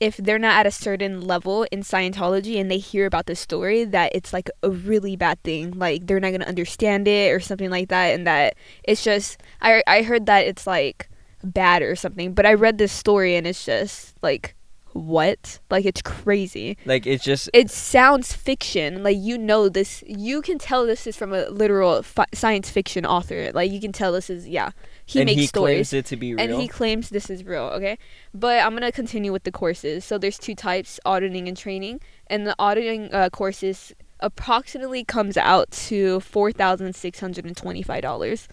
if 0.00 0.16
they're 0.16 0.38
not 0.38 0.60
at 0.60 0.66
a 0.66 0.70
certain 0.70 1.20
level 1.20 1.66
in 1.72 1.80
Scientology 1.80 2.60
and 2.60 2.70
they 2.70 2.78
hear 2.78 3.06
about 3.06 3.26
this 3.26 3.40
story, 3.40 3.84
that 3.84 4.12
it's 4.14 4.32
like 4.32 4.50
a 4.62 4.70
really 4.70 5.16
bad 5.16 5.42
thing. 5.42 5.72
Like 5.72 6.06
they're 6.06 6.20
not 6.20 6.32
gonna 6.32 6.44
understand 6.44 7.08
it 7.08 7.32
or 7.32 7.40
something 7.40 7.70
like 7.70 7.88
that, 7.88 8.14
and 8.14 8.26
that 8.26 8.54
it's 8.84 9.02
just 9.02 9.42
I 9.60 9.82
I 9.86 10.02
heard 10.02 10.26
that 10.26 10.46
it's 10.46 10.66
like 10.66 11.08
bad 11.42 11.82
or 11.82 11.96
something. 11.96 12.34
But 12.34 12.46
I 12.46 12.54
read 12.54 12.78
this 12.78 12.92
story 12.92 13.34
and 13.36 13.46
it's 13.46 13.64
just 13.64 14.14
like 14.22 14.54
what? 14.92 15.60
Like 15.70 15.84
it's 15.84 16.02
crazy. 16.02 16.76
like 16.84 17.06
it's 17.06 17.24
just 17.24 17.50
It 17.52 17.70
sounds 17.70 18.32
fiction. 18.32 19.02
Like 19.02 19.16
you 19.18 19.38
know 19.38 19.68
this. 19.68 20.02
You 20.06 20.42
can 20.42 20.58
tell 20.58 20.86
this 20.86 21.06
is 21.06 21.16
from 21.16 21.32
a 21.32 21.48
literal 21.48 22.02
fi- 22.02 22.26
science 22.34 22.70
fiction 22.70 23.06
author. 23.06 23.50
Like 23.52 23.70
you 23.70 23.80
can 23.80 23.92
tell 23.92 24.12
this 24.12 24.30
is 24.30 24.48
yeah. 24.48 24.70
He 25.06 25.20
and 25.20 25.26
makes 25.26 25.40
he 25.40 25.46
stories 25.46 25.90
claims 25.90 25.92
it 25.92 26.06
to 26.06 26.16
be 26.16 26.34
real. 26.34 26.44
and 26.44 26.60
he 26.60 26.68
claims 26.68 27.08
this 27.08 27.30
is 27.30 27.42
real 27.42 27.62
okay 27.76 27.96
but 28.34 28.62
i'm 28.62 28.74
gonna 28.74 28.92
continue 28.92 29.32
with 29.32 29.44
the 29.44 29.50
courses 29.50 30.04
so 30.04 30.18
there's 30.18 30.38
two 30.38 30.54
types 30.54 31.00
auditing 31.06 31.48
and 31.48 31.56
training 31.56 31.98
and 32.26 32.46
the 32.46 32.54
auditing 32.58 33.08
uh, 33.14 33.30
courses 33.30 33.94
approximately 34.20 35.04
comes 35.04 35.38
out 35.38 35.70
to 35.70 36.20
$4625 36.20 38.48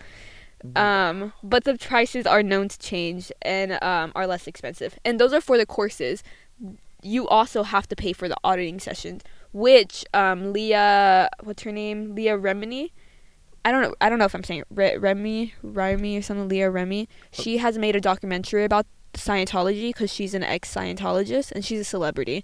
um 0.76 1.34
but 1.44 1.64
the 1.64 1.78
prices 1.78 2.26
are 2.26 2.44
known 2.44 2.68
to 2.68 2.78
change 2.80 3.32
and 3.42 3.82
um, 3.84 4.12
are 4.16 4.28
less 4.28 4.48
expensive 4.48 4.98
and 5.06 5.20
those 5.20 5.34
are 5.34 5.42
for 5.42 5.58
the 5.58 5.66
courses 5.66 6.24
you 7.02 7.28
also 7.28 7.64
have 7.64 7.88
to 7.88 7.96
pay 7.96 8.14
for 8.14 8.28
the 8.28 8.36
auditing 8.44 8.80
sessions 8.80 9.22
which 9.52 10.06
um, 10.14 10.54
leah 10.54 11.30
what's 11.44 11.64
her 11.64 11.72
name 11.72 12.16
leah 12.16 12.38
remini 12.38 12.92
I 13.66 13.72
don't 13.72 13.82
know. 13.82 13.96
I 14.00 14.10
don't 14.10 14.20
know 14.20 14.26
if 14.26 14.36
I'm 14.36 14.44
saying 14.44 14.64
Re- 14.70 14.96
Remy, 14.96 15.56
Remy 15.64 16.18
or 16.18 16.22
something. 16.22 16.48
Leah 16.48 16.70
Remy. 16.70 17.10
She 17.32 17.58
has 17.58 17.80
made 17.80 17.96
a 17.96 18.00
documentary 18.00 18.64
about 18.64 18.86
Scientology 19.16 19.90
because 19.90 20.14
she's 20.14 20.36
an 20.36 20.44
ex-Scientologist 20.44 21.52
and 21.52 21.66
she's 21.66 21.80
a 21.80 21.84
celebrity, 21.84 22.44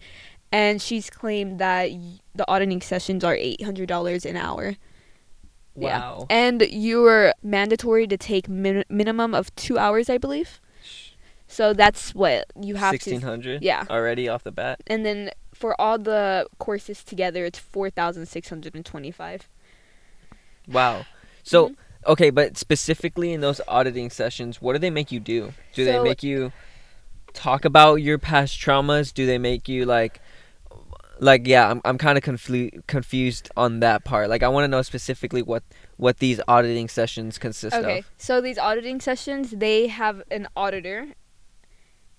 and 0.51 0.81
she's 0.81 1.11
claimed 1.11 1.59
that 1.59 1.91
the 2.33 2.49
auditing 2.49 2.81
sessions 2.81 3.23
are 3.23 3.35
eight 3.35 3.63
hundred 3.63 3.87
dollars 3.87 4.25
an 4.25 4.35
hour. 4.35 4.77
Yeah. 5.75 6.19
And 6.29 6.61
you're 6.69 7.33
mandatory 7.41 8.05
to 8.07 8.17
take 8.17 8.47
min- 8.49 8.83
minimum 8.89 9.33
of 9.33 9.53
two 9.55 9.77
hours, 9.77 10.09
I 10.09 10.17
believe. 10.17 10.59
So 11.47 11.73
that's 11.73 12.15
what 12.15 12.45
you 12.61 12.75
have 12.75 12.93
1600 12.93 13.19
to. 13.21 13.25
hundred. 13.27 13.63
Yeah. 13.63 13.85
Already 13.89 14.29
off 14.29 14.43
the 14.43 14.51
bat. 14.53 14.81
And 14.87 15.05
then 15.05 15.31
for 15.53 15.79
all 15.81 15.97
the 15.97 16.47
courses 16.59 17.03
together, 17.03 17.43
it's 17.45 17.59
four 17.59 17.89
thousand 17.89 18.27
six 18.27 18.47
hundred 18.47 18.73
and 18.73 18.85
twenty-five. 18.85 19.49
Wow. 20.67 21.05
So 21.43 21.69
Mhm. 21.69 21.75
okay, 22.07 22.29
but 22.29 22.57
specifically 22.57 23.33
in 23.33 23.41
those 23.41 23.59
auditing 23.67 24.09
sessions, 24.09 24.61
what 24.61 24.73
do 24.73 24.79
they 24.79 24.89
make 24.89 25.11
you 25.11 25.19
do? 25.19 25.53
Do 25.73 25.83
they 25.83 25.99
make 26.01 26.23
you 26.23 26.53
talk 27.33 27.65
about 27.65 27.95
your 27.95 28.17
past 28.17 28.57
traumas? 28.59 29.13
Do 29.13 29.25
they 29.25 29.37
make 29.37 29.67
you 29.67 29.85
like 29.85 30.20
like 31.21 31.47
yeah, 31.47 31.69
I'm 31.69 31.81
I'm 31.85 31.97
kind 31.97 32.17
of 32.17 32.23
conflu- 32.23 32.85
confused 32.87 33.49
on 33.55 33.79
that 33.79 34.03
part. 34.03 34.29
Like 34.29 34.43
I 34.43 34.49
want 34.49 34.65
to 34.65 34.67
know 34.67 34.81
specifically 34.81 35.41
what 35.41 35.63
what 35.97 36.17
these 36.17 36.41
auditing 36.47 36.89
sessions 36.89 37.37
consist 37.37 37.75
Okay, 37.75 37.83
of. 37.83 37.89
Okay 37.99 38.05
so 38.17 38.41
these 38.41 38.57
auditing 38.57 38.99
sessions, 38.99 39.51
they 39.51 39.87
have 39.87 40.23
an 40.31 40.47
auditor, 40.55 41.07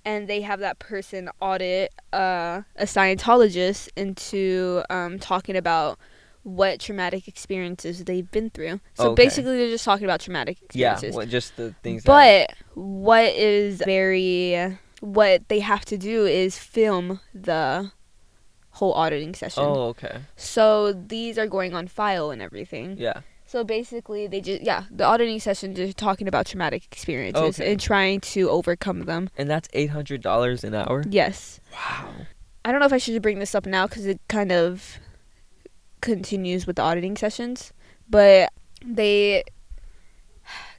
and 0.05 0.29
they 0.29 0.41
have 0.43 0.61
that 0.61 0.79
person 0.79 1.29
audit 1.41 1.93
uh, 2.13 2.63
a 2.77 2.85
Scientologist 2.85 3.89
into 3.97 4.83
um, 4.89 5.19
talking 5.19 5.57
about 5.57 5.99
what 6.45 6.81
traumatic 6.81 7.29
experiences 7.29 8.05
they've 8.05 8.31
been 8.31 8.51
through. 8.51 8.81
So 8.95 9.11
Okay. 9.11 9.25
basically, 9.25 9.57
they're 9.59 9.69
just 9.71 9.85
talking 9.85 10.05
about 10.05 10.21
traumatic 10.21 10.59
Yeah, 10.75 10.95
experiences. 10.95 11.15
what, 11.15 11.29
just 11.29 11.57
the 11.57 11.75
things 11.83 12.05
that 12.05 12.47
but 12.47 12.57
what 12.75 13.33
is 13.35 13.83
very 13.85 14.79
what 15.01 15.49
they 15.49 15.61
have 15.61 15.85
to 15.87 15.99
do 15.99 16.25
is 16.27 16.57
film 16.59 17.21
the 17.35 17.91
whole 18.73 18.93
auditing 18.95 19.35
session. 19.35 19.63
Oh, 19.65 19.89
okay. 19.89 20.21
So 20.37 20.93
these 20.93 21.39
are 21.39 21.47
going 21.47 21.75
on 21.75 21.87
file 21.89 22.31
and 22.31 22.43
everything. 22.43 22.97
Yeah. 22.99 23.21
So 23.47 23.65
basically, 23.65 24.27
they 24.27 24.41
just 24.41 24.63
yeah, 24.63 24.85
the 24.91 25.05
auditing 25.05 25.39
sessions 25.39 25.79
are 25.79 25.93
talking 25.93 26.27
about 26.27 26.47
traumatic 26.47 26.85
experiences 26.91 27.61
Okay. 27.61 27.73
and 27.73 27.81
trying 27.81 28.21
to 28.33 28.49
overcome 28.49 29.01
them. 29.05 29.29
And 29.37 29.49
that's 29.51 29.69
eight 29.75 29.91
hundred 29.91 30.23
dollars 30.23 30.65
an 30.65 30.75
hour. 30.75 31.05
Yes. 31.09 31.61
Wow. 31.73 32.09
I 32.65 32.71
don't 32.71 32.81
know 32.81 32.87
if 32.87 32.93
I 32.93 32.99
should 32.99 33.21
bring 33.21 33.41
this 33.41 33.55
up 33.55 33.67
now 33.67 33.87
because 33.87 34.07
it 34.07 34.21
kind 34.29 34.53
of 34.53 34.99
continues 36.01 36.67
with 36.67 36.77
the 36.77 36.83
auditing 36.83 37.17
sessions, 37.17 37.73
but 38.09 38.51
they 38.85 39.45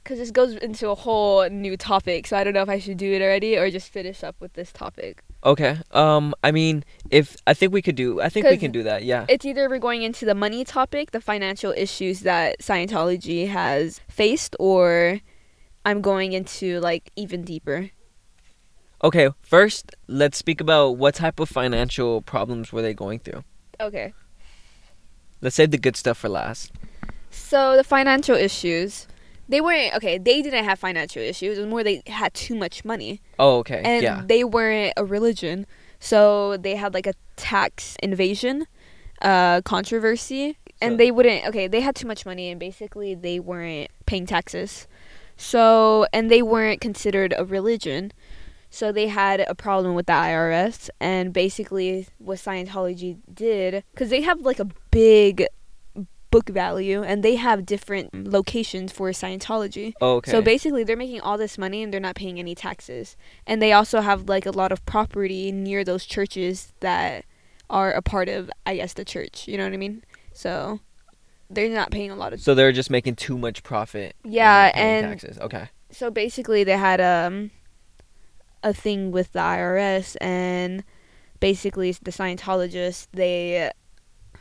because 0.04 0.18
this 0.18 0.30
goes 0.30 0.54
into 0.56 0.90
a 0.90 0.94
whole 0.94 1.48
new 1.48 1.76
topic. 1.76 2.26
So 2.26 2.36
I 2.36 2.44
don't 2.44 2.52
know 2.52 2.62
if 2.62 2.68
I 2.68 2.78
should 2.78 2.98
do 2.98 3.10
it 3.10 3.22
already 3.22 3.56
or 3.56 3.70
just 3.70 3.90
finish 3.90 4.22
up 4.22 4.36
with 4.38 4.52
this 4.52 4.70
topic. 4.70 5.22
Okay. 5.42 5.78
Um. 5.90 6.34
I 6.44 6.52
mean, 6.52 6.84
if 7.10 7.36
I 7.46 7.54
think 7.54 7.72
we 7.72 7.82
could 7.82 7.96
do, 7.96 8.20
I 8.20 8.28
think 8.28 8.46
we 8.46 8.56
can 8.58 8.70
do 8.70 8.82
that. 8.84 9.04
Yeah. 9.04 9.26
It's 9.28 9.44
either 9.44 9.68
we're 9.68 9.78
going 9.78 10.02
into 10.02 10.24
the 10.24 10.34
money 10.34 10.64
topic, 10.64 11.10
the 11.10 11.20
financial 11.20 11.72
issues 11.76 12.20
that 12.20 12.60
Scientology 12.60 13.48
has 13.48 14.00
faced, 14.08 14.54
or 14.60 15.20
I'm 15.84 16.00
going 16.00 16.32
into 16.32 16.80
like 16.80 17.10
even 17.16 17.42
deeper. 17.42 17.90
Okay. 19.02 19.30
First, 19.42 19.96
let's 20.06 20.38
speak 20.38 20.60
about 20.60 20.96
what 20.98 21.14
type 21.14 21.40
of 21.40 21.48
financial 21.48 22.22
problems 22.22 22.72
were 22.72 22.82
they 22.82 22.94
going 22.94 23.18
through. 23.18 23.42
Okay. 23.80 24.12
Let's 25.40 25.56
save 25.56 25.72
the 25.72 25.78
good 25.78 25.96
stuff 25.96 26.18
for 26.18 26.28
last. 26.28 26.72
So 27.30 27.76
the 27.76 27.84
financial 27.84 28.36
issues, 28.36 29.06
they 29.48 29.60
weren't 29.60 29.94
okay. 29.96 30.18
They 30.18 30.42
didn't 30.42 30.64
have 30.64 30.78
financial 30.78 31.22
issues. 31.22 31.58
It 31.58 31.60
was 31.62 31.68
more 31.68 31.82
they 31.84 32.02
had 32.06 32.32
too 32.34 32.54
much 32.54 32.84
money, 32.84 33.20
Oh, 33.38 33.58
okay. 33.58 33.82
and 33.84 34.02
yeah. 34.02 34.22
they 34.24 34.44
weren't 34.44 34.94
a 34.96 35.04
religion, 35.04 35.66
so 36.00 36.56
they 36.56 36.76
had 36.76 36.94
like 36.94 37.06
a 37.06 37.14
tax 37.36 37.96
invasion, 38.02 38.66
uh, 39.22 39.60
controversy, 39.62 40.52
So- 40.52 40.72
and 40.82 40.98
they 41.00 41.10
wouldn't. 41.10 41.46
Okay, 41.48 41.66
they 41.68 41.80
had 41.80 41.94
too 41.94 42.06
much 42.06 42.24
money, 42.26 42.50
and 42.50 42.58
basically 42.60 43.14
they 43.14 43.38
weren't 43.40 43.90
paying 44.06 44.26
taxes. 44.26 44.86
So 45.36 46.06
and 46.12 46.30
they 46.30 46.42
weren't 46.42 46.80
considered 46.80 47.34
a 47.36 47.44
religion. 47.44 48.12
So 48.70 48.90
they 48.90 49.06
had 49.06 49.40
a 49.46 49.54
problem 49.54 49.94
with 49.94 50.06
the 50.06 50.12
IRS, 50.14 50.90
and 51.00 51.32
basically 51.32 52.08
what 52.18 52.38
Scientology 52.38 53.18
did, 53.32 53.84
because 53.92 54.10
they 54.10 54.22
have 54.22 54.40
like 54.40 54.58
a 54.58 54.68
big 54.90 55.46
book 56.34 56.48
value, 56.48 57.04
and 57.04 57.22
they 57.22 57.36
have 57.36 57.64
different 57.64 58.12
locations 58.12 58.90
for 58.90 59.10
Scientology. 59.10 59.92
Oh, 60.00 60.16
okay. 60.16 60.32
So 60.32 60.42
basically, 60.42 60.82
they're 60.82 60.96
making 60.96 61.20
all 61.20 61.38
this 61.38 61.56
money 61.56 61.80
and 61.80 61.92
they're 61.92 62.00
not 62.00 62.16
paying 62.16 62.40
any 62.40 62.56
taxes. 62.56 63.16
And 63.46 63.62
they 63.62 63.72
also 63.72 64.00
have 64.00 64.28
like 64.28 64.44
a 64.44 64.50
lot 64.50 64.72
of 64.72 64.84
property 64.84 65.52
near 65.52 65.84
those 65.84 66.04
churches 66.04 66.72
that 66.80 67.24
are 67.70 67.92
a 67.92 68.02
part 68.02 68.28
of, 68.28 68.50
I 68.66 68.74
guess, 68.74 68.94
the 68.94 69.04
church. 69.04 69.46
You 69.46 69.56
know 69.56 69.64
what 69.64 69.74
I 69.74 69.76
mean? 69.76 70.02
So 70.32 70.80
they're 71.48 71.68
not 71.68 71.92
paying 71.92 72.10
a 72.10 72.16
lot 72.16 72.32
of. 72.32 72.40
So 72.40 72.56
they're 72.56 72.72
just 72.72 72.90
making 72.90 73.14
too 73.14 73.38
much 73.38 73.62
profit. 73.62 74.16
Yeah, 74.24 74.72
and 74.74 75.06
taxes. 75.06 75.38
Okay. 75.38 75.68
so 75.92 76.10
basically, 76.10 76.64
they 76.64 76.76
had 76.76 77.00
um 77.00 77.52
a 78.64 78.74
thing 78.74 79.12
with 79.12 79.30
the 79.32 79.38
IRS, 79.38 80.16
and 80.20 80.82
basically 81.38 81.92
the 81.92 82.10
Scientologists 82.10 83.06
they 83.12 83.70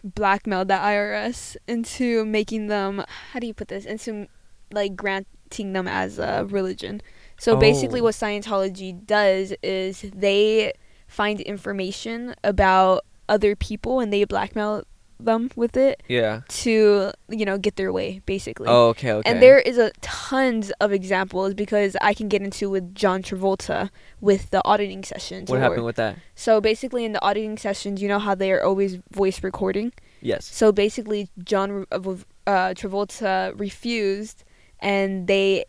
blackmailed 0.03 0.67
the 0.67 0.75
IRS 0.75 1.55
into 1.67 2.25
making 2.25 2.67
them. 2.67 3.03
How 3.31 3.39
do 3.39 3.47
you 3.47 3.53
put 3.53 3.69
this? 3.69 3.85
Into 3.85 4.27
like 4.71 4.95
granting 4.95 5.73
them 5.73 5.87
as 5.87 6.19
a 6.19 6.45
religion. 6.49 7.01
So 7.37 7.53
oh. 7.53 7.57
basically, 7.57 8.01
Oh. 8.01 8.05
what 8.05 8.15
Scientology 8.15 9.05
does 9.05 9.53
is 9.63 10.01
they 10.13 10.73
find 11.07 11.39
information 11.41 12.35
about 12.43 13.05
other 13.29 13.55
people 13.55 13.99
and 13.99 14.11
they 14.11 14.23
blackmail 14.25 14.83
them 15.19 15.49
with 15.55 15.77
it 15.77 16.03
Yeah. 16.07 16.41
to 16.47 17.11
you 17.29 17.45
know 17.45 17.57
get 17.57 17.75
their 17.75 17.91
way 17.93 18.21
basically. 18.25 18.67
Oh, 18.67 18.87
okay. 18.89 19.11
Okay. 19.11 19.29
And 19.29 19.41
there 19.41 19.59
is 19.59 19.77
a 19.77 19.91
tons 20.01 20.71
of 20.79 20.91
examples 20.91 21.53
because 21.53 21.95
I 22.01 22.13
can 22.13 22.27
get 22.27 22.41
into 22.41 22.69
with 22.69 22.93
John 22.95 23.23
Travolta 23.23 23.89
with 24.21 24.49
the 24.51 24.61
auditing 24.65 25.03
sessions. 25.03 25.49
What 25.49 25.59
or- 25.59 25.61
happened 25.61 25.85
with 25.85 25.95
that? 25.97 26.17
so 26.35 26.59
basically, 26.61 27.05
in 27.05 27.13
the 27.13 27.21
auditing 27.23 27.57
sessions, 27.57 28.01
you 28.01 28.07
know 28.07 28.19
how 28.19 28.35
they 28.35 28.51
are 28.51 28.63
always 28.63 28.97
voice 29.11 29.43
recording. 29.43 29.93
Yes. 30.21 30.45
So 30.45 30.71
basically, 30.71 31.29
John 31.43 31.85
uh, 31.91 31.95
uh, 31.95 32.73
Travolta 32.73 33.57
refused, 33.59 34.43
and 34.79 35.27
they 35.27 35.65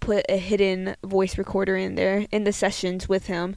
put 0.00 0.24
a 0.28 0.36
hidden 0.36 0.94
voice 1.04 1.38
recorder 1.38 1.76
in 1.76 1.94
there 1.94 2.26
in 2.30 2.44
the 2.44 2.52
sessions 2.52 3.08
with 3.08 3.26
him. 3.26 3.56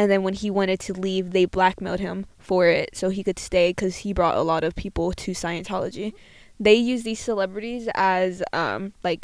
And 0.00 0.10
then 0.10 0.22
when 0.22 0.32
he 0.32 0.50
wanted 0.50 0.80
to 0.80 0.94
leave, 0.94 1.32
they 1.32 1.44
blackmailed 1.44 2.00
him 2.00 2.24
for 2.38 2.66
it 2.66 2.90
so 2.94 3.10
he 3.10 3.22
could 3.22 3.38
stay 3.38 3.70
because 3.70 3.96
he 3.98 4.14
brought 4.14 4.34
a 4.36 4.40
lot 4.42 4.64
of 4.64 4.74
people 4.74 5.12
to 5.12 5.32
Scientology. 5.32 6.14
They 6.58 6.72
use 6.74 7.02
these 7.02 7.20
celebrities 7.20 7.86
as 7.94 8.42
um, 8.54 8.94
like 9.04 9.22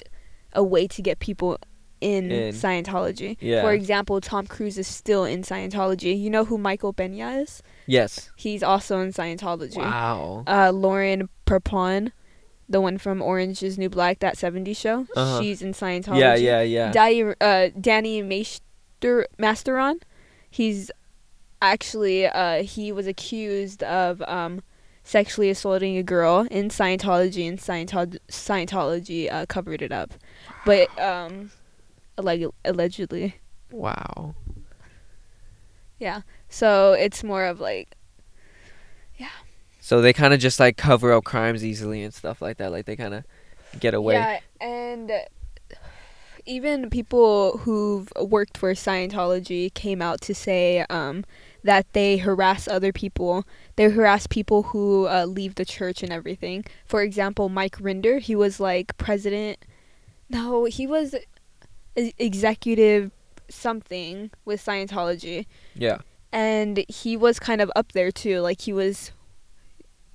a 0.52 0.62
way 0.62 0.86
to 0.88 1.00
get 1.00 1.18
people 1.18 1.56
in, 2.02 2.30
In. 2.30 2.54
Scientology. 2.54 3.38
Yeah. 3.40 3.62
For 3.62 3.72
example, 3.72 4.20
Tom 4.20 4.46
Cruise 4.46 4.76
is 4.76 4.86
still 4.86 5.24
in 5.24 5.40
Scientology. 5.42 6.12
You 6.20 6.28
know 6.28 6.44
who 6.44 6.58
Michael 6.58 6.92
Pena 6.92 7.38
is? 7.38 7.62
Yes. 7.86 8.30
He's 8.36 8.62
also 8.62 9.00
in 9.00 9.12
Scientology 9.12 9.78
Wow. 9.78 10.44
uh, 10.46 10.72
Lauren 10.74 11.30
Prepon, 11.46 12.12
the 12.68 12.82
one 12.82 12.98
from 12.98 13.22
Orange 13.22 13.62
is 13.62 13.78
New 13.78 13.88
Black, 13.88 14.18
that 14.18 14.36
70s 14.36 14.76
show. 14.76 15.06
Uh-huh. 15.16 15.40
She's 15.40 15.62
in 15.62 15.72
Scientology. 15.72 16.20
Yeah. 16.20 16.34
Yeah. 16.34 16.60
Yeah. 16.62 16.92
Di- 16.92 17.34
uh, 17.40 17.70
Danny 17.80 18.20
Master- 18.20 19.26
Masterson, 19.38 20.00
he's 20.56 20.90
actually, 21.60 22.26
uh, 22.26 22.62
he 22.62 22.92
was 22.92 23.06
accused 23.06 23.82
of 23.82 24.22
um, 24.22 24.62
sexually 25.04 25.50
assaulting 25.50 25.98
a 25.98 26.02
girl 26.02 26.46
in 26.50 26.68
Scientology, 26.70 27.46
and 27.46 27.58
Scientol- 27.58 28.18
Scientology 28.28 29.30
uh, 29.30 29.44
covered 29.46 29.82
it 29.82 29.92
up. 29.92 30.14
But 30.64 30.88
um, 30.98 31.50
alleg- 32.16 32.52
allegedly. 32.64 33.36
Wow. 33.70 34.34
Yeah. 35.98 36.22
So 36.48 36.92
it's 36.92 37.22
more 37.22 37.44
of 37.44 37.60
like, 37.60 37.94
yeah. 39.18 39.28
So 39.80 40.00
they 40.00 40.12
kind 40.12 40.32
of 40.32 40.40
just 40.40 40.58
like 40.58 40.76
cover 40.78 41.12
up 41.12 41.24
crimes 41.24 41.64
easily 41.64 42.02
and 42.02 42.14
stuff 42.14 42.40
like 42.40 42.56
that. 42.56 42.72
Like 42.72 42.86
they 42.86 42.96
kind 42.96 43.14
of 43.14 43.24
get 43.78 43.92
away. 43.94 44.14
Yeah, 44.14 44.40
and 44.60 45.12
even 46.46 46.90
people 46.90 47.58
who've 47.58 48.10
worked 48.20 48.56
for 48.56 48.72
Scientology 48.74 49.72
came 49.74 50.00
out 50.00 50.20
to 50.22 50.34
say 50.34 50.84
um, 50.88 51.24
that 51.62 51.92
they 51.92 52.16
harass 52.18 52.68
other 52.68 52.92
people. 52.92 53.44
They 53.76 53.90
harass 53.90 54.26
people 54.26 54.64
who 54.64 55.06
uh, 55.06 55.24
leave 55.26 55.56
the 55.56 55.64
church 55.64 56.02
and 56.02 56.12
everything. 56.12 56.64
For 56.86 57.02
example, 57.02 57.48
Mike 57.48 57.76
Rinder, 57.78 58.20
he 58.20 58.34
was 58.36 58.60
like 58.60 58.96
president. 58.98 59.58
No, 60.30 60.64
he 60.64 60.86
was 60.86 61.14
executive 62.18 63.10
something 63.48 64.30
with 64.44 64.64
Scientology 64.64 65.46
Yeah. 65.74 65.98
and 66.32 66.84
he 66.88 67.16
was 67.16 67.38
kind 67.38 67.60
of 67.60 67.70
up 67.76 67.92
there 67.92 68.10
too 68.10 68.40
like 68.40 68.60
he 68.62 68.72
was 68.72 69.12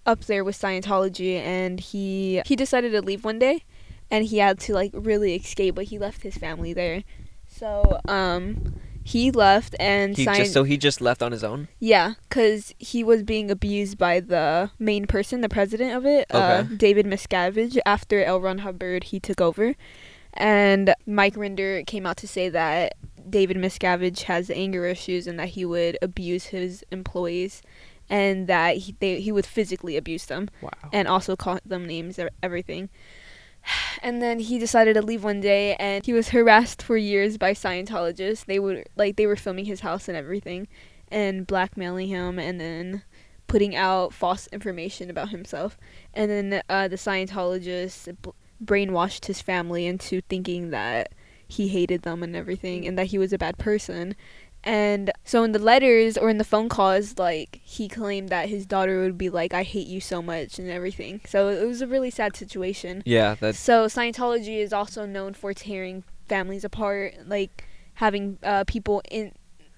up 0.05 0.25
there 0.25 0.43
with 0.43 0.59
Scientology 0.59 1.35
and 1.39 1.79
he 1.79 2.41
he 2.45 2.55
decided 2.57 2.91
to 2.91 3.01
leave 3.01 3.23
one 3.23 3.39
day 3.39 3.63
and 4.11 4.25
he 4.25 4.37
had 4.37 4.59
to 4.59 4.73
like 4.73 4.91
really 4.93 5.33
escape 5.35 5.73
but 5.75 5.85
he 5.85 5.97
left 5.97 6.21
his 6.21 6.37
family 6.37 6.73
there 6.73 7.03
so 7.47 7.99
um 8.07 8.75
he 9.03 9.31
left 9.31 9.73
and 9.79 10.15
He 10.15 10.25
Scient- 10.27 10.35
just 10.35 10.53
so 10.53 10.63
he 10.63 10.77
just 10.77 11.01
left 11.01 11.23
on 11.23 11.31
his 11.31 11.43
own. 11.43 11.67
yeah 11.79 12.13
cuz 12.29 12.75
he 12.77 13.03
was 13.03 13.23
being 13.23 13.49
abused 13.49 13.97
by 13.97 14.19
the 14.19 14.69
main 14.77 15.07
person 15.07 15.41
the 15.41 15.49
president 15.49 15.95
of 15.95 16.05
it 16.05 16.27
uh, 16.29 16.61
David 16.63 17.07
Miscavige 17.07 17.79
after 17.85 18.23
L. 18.23 18.39
Ron 18.39 18.59
Hubbard 18.59 19.05
he 19.05 19.19
took 19.19 19.41
over 19.41 19.73
and 20.33 20.93
Mike 21.05 21.35
Rinder 21.35 21.85
came 21.85 22.05
out 22.05 22.17
to 22.17 22.27
say 22.27 22.47
that 22.49 22.93
David 23.29 23.57
Miscavige 23.57 24.23
has 24.23 24.49
anger 24.49 24.85
issues 24.85 25.25
and 25.27 25.39
that 25.39 25.49
he 25.49 25.65
would 25.65 25.97
abuse 26.01 26.45
his 26.47 26.83
employees 26.91 27.61
and 28.09 28.47
that 28.47 28.77
he, 28.77 28.95
they, 28.99 29.19
he 29.21 29.31
would 29.31 29.45
physically 29.45 29.95
abuse 29.97 30.25
them 30.25 30.49
Wow. 30.61 30.71
and 30.93 31.07
also 31.07 31.35
call 31.35 31.59
them 31.65 31.85
names 31.85 32.19
and 32.19 32.29
everything. 32.43 32.89
And 34.01 34.21
then 34.21 34.39
he 34.39 34.57
decided 34.57 34.95
to 34.95 35.01
leave 35.01 35.23
one 35.23 35.41
day 35.41 35.75
and 35.75 36.03
he 36.05 36.13
was 36.13 36.29
harassed 36.29 36.81
for 36.81 36.97
years 36.97 37.37
by 37.37 37.53
Scientologists. 37.53 38.45
They 38.45 38.59
would 38.59 38.87
like 38.95 39.15
they 39.15 39.27
were 39.27 39.35
filming 39.35 39.65
his 39.65 39.81
house 39.81 40.07
and 40.07 40.17
everything 40.17 40.67
and 41.09 41.45
blackmailing 41.45 42.07
him 42.07 42.39
and 42.39 42.59
then 42.59 43.03
putting 43.47 43.75
out 43.75 44.13
false 44.13 44.47
information 44.47 45.09
about 45.09 45.29
himself. 45.29 45.77
And 46.13 46.31
then 46.31 46.61
uh, 46.69 46.87
the 46.87 46.95
Scientologists 46.95 48.15
b- 48.21 48.31
brainwashed 48.63 49.25
his 49.25 49.41
family 49.41 49.85
into 49.85 50.21
thinking 50.21 50.69
that 50.69 51.13
he 51.47 51.67
hated 51.67 52.03
them 52.03 52.23
and 52.23 52.35
everything 52.35 52.87
and 52.87 52.97
that 52.97 53.07
he 53.07 53.17
was 53.17 53.33
a 53.33 53.37
bad 53.37 53.57
person. 53.57 54.15
And 54.63 55.11
so 55.23 55.43
in 55.43 55.53
the 55.53 55.59
letters 55.59 56.17
or 56.17 56.29
in 56.29 56.37
the 56.37 56.43
phone 56.43 56.69
calls, 56.69 57.17
like 57.17 57.59
he 57.63 57.87
claimed 57.87 58.29
that 58.29 58.49
his 58.49 58.65
daughter 58.65 59.01
would 59.01 59.17
be 59.17 59.29
like, 59.29 59.53
"I 59.53 59.63
hate 59.63 59.87
you 59.87 59.99
so 59.99 60.21
much" 60.21 60.59
and 60.59 60.69
everything. 60.69 61.21
So 61.25 61.49
it 61.49 61.65
was 61.65 61.81
a 61.81 61.87
really 61.87 62.11
sad 62.11 62.35
situation. 62.35 63.01
Yeah. 63.05 63.35
That's 63.39 63.59
So 63.59 63.85
Scientology 63.85 64.57
is 64.57 64.71
also 64.71 65.05
known 65.05 65.33
for 65.33 65.53
tearing 65.53 66.03
families 66.27 66.63
apart, 66.63 67.15
like 67.25 67.65
having 67.95 68.37
uh, 68.43 68.63
people 68.65 69.01
in 69.09 69.33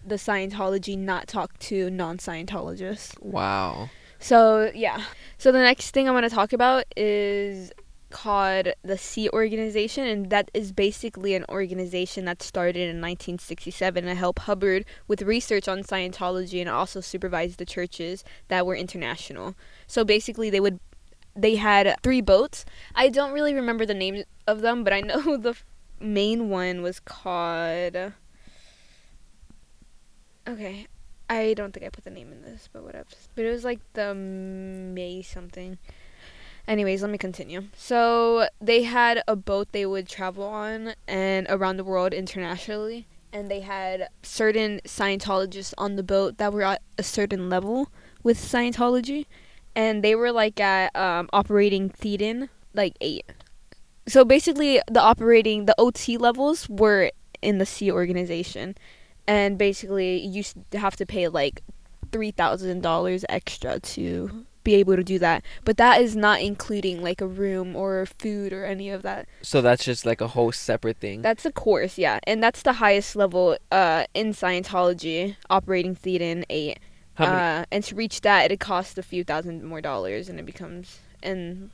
the 0.05 0.15
Scientology 0.15 0.97
not 0.97 1.27
talk 1.27 1.57
to 1.59 1.89
non-Scientologists. 1.89 3.21
Wow. 3.21 3.89
So 4.19 4.71
yeah. 4.75 5.01
So 5.37 5.51
the 5.51 5.59
next 5.59 5.91
thing 5.91 6.07
I'm 6.07 6.13
gonna 6.13 6.29
talk 6.29 6.53
about 6.53 6.85
is 6.97 7.71
called 8.13 8.69
the 8.83 8.97
Sea 8.97 9.27
Organization, 9.33 10.07
and 10.07 10.29
that 10.29 10.49
is 10.53 10.71
basically 10.71 11.33
an 11.33 11.43
organization 11.49 12.23
that 12.25 12.41
started 12.41 12.83
in 12.83 13.01
1967 13.01 14.05
to 14.05 14.15
help 14.15 14.39
Hubbard 14.39 14.85
with 15.07 15.23
research 15.23 15.67
on 15.67 15.83
Scientology 15.83 16.61
and 16.61 16.69
also 16.69 17.01
supervise 17.01 17.57
the 17.57 17.65
churches 17.65 18.23
that 18.47 18.65
were 18.65 18.75
international. 18.75 19.55
So 19.87 20.05
basically, 20.05 20.49
they 20.49 20.61
would 20.61 20.79
they 21.35 21.55
had 21.55 21.95
three 22.03 22.21
boats. 22.21 22.63
I 22.93 23.09
don't 23.09 23.33
really 23.33 23.55
remember 23.55 23.85
the 23.85 23.95
names 23.95 24.23
of 24.47 24.61
them, 24.61 24.83
but 24.83 24.93
I 24.93 25.01
know 25.01 25.35
the 25.37 25.55
main 25.99 26.49
one 26.49 26.83
was 26.83 26.99
called. 26.99 28.13
Okay, 30.47 30.87
I 31.29 31.53
don't 31.55 31.73
think 31.73 31.85
I 31.85 31.89
put 31.89 32.03
the 32.03 32.11
name 32.11 32.31
in 32.31 32.43
this, 32.43 32.69
but 32.71 32.83
whatever. 32.83 33.07
But 33.33 33.45
it 33.45 33.49
was 33.49 33.63
like 33.63 33.79
the 33.93 34.13
May 34.13 35.23
something. 35.23 35.79
Anyways, 36.67 37.01
let 37.01 37.11
me 37.11 37.17
continue. 37.17 37.65
So 37.75 38.47
they 38.61 38.83
had 38.83 39.21
a 39.27 39.35
boat 39.35 39.69
they 39.71 39.85
would 39.85 40.07
travel 40.07 40.45
on 40.45 40.93
and 41.07 41.45
around 41.49 41.77
the 41.77 41.83
world 41.83 42.13
internationally, 42.13 43.05
and 43.33 43.51
they 43.51 43.59
had 43.59 44.07
certain 44.21 44.79
Scientologists 44.85 45.73
on 45.77 45.97
the 45.97 46.03
boat 46.03 46.37
that 46.37 46.53
were 46.53 46.63
at 46.63 46.81
a 46.97 47.03
certain 47.03 47.49
level 47.49 47.89
with 48.23 48.37
Scientology, 48.37 49.25
and 49.75 50.03
they 50.03 50.15
were 50.15 50.31
like 50.31 50.59
at 50.59 50.95
um, 50.95 51.29
operating 51.33 51.89
thetan 51.89 52.47
like 52.73 52.95
eight. 53.01 53.25
So 54.07 54.23
basically, 54.23 54.79
the 54.89 55.01
operating 55.01 55.65
the 55.65 55.75
OT 55.77 56.17
levels 56.17 56.69
were 56.69 57.11
in 57.41 57.57
the 57.57 57.65
Sea 57.65 57.91
Organization, 57.91 58.75
and 59.27 59.57
basically 59.57 60.25
you 60.25 60.43
have 60.73 60.95
to 60.95 61.05
pay 61.05 61.27
like 61.27 61.61
three 62.13 62.31
thousand 62.31 62.81
dollars 62.81 63.25
extra 63.27 63.81
to 63.81 64.45
be 64.63 64.75
able 64.75 64.95
to 64.95 65.03
do 65.03 65.19
that. 65.19 65.43
But 65.65 65.77
that 65.77 66.01
is 66.01 66.15
not 66.15 66.41
including 66.41 67.01
like 67.01 67.21
a 67.21 67.27
room 67.27 67.75
or 67.75 68.05
food 68.05 68.53
or 68.53 68.65
any 68.65 68.89
of 68.89 69.01
that. 69.03 69.27
So 69.41 69.61
that's 69.61 69.83
just 69.83 70.05
like 70.05 70.21
a 70.21 70.27
whole 70.27 70.51
separate 70.51 70.97
thing. 70.97 71.21
That's 71.21 71.45
a 71.45 71.51
course, 71.51 71.97
yeah, 71.97 72.19
and 72.25 72.41
that's 72.41 72.61
the 72.61 72.73
highest 72.73 73.15
level 73.15 73.57
uh, 73.71 74.05
in 74.13 74.33
Scientology, 74.33 75.35
operating 75.49 75.95
thetan 75.95 76.43
eight. 76.49 76.79
How 77.15 77.25
many? 77.25 77.37
Uh, 77.37 77.65
and 77.71 77.83
to 77.83 77.95
reach 77.95 78.21
that, 78.21 78.51
it 78.51 78.59
costs 78.59 78.97
a 78.97 79.03
few 79.03 79.23
thousand 79.23 79.63
more 79.63 79.81
dollars, 79.81 80.29
and 80.29 80.39
it 80.39 80.45
becomes 80.45 80.99
and 81.21 81.69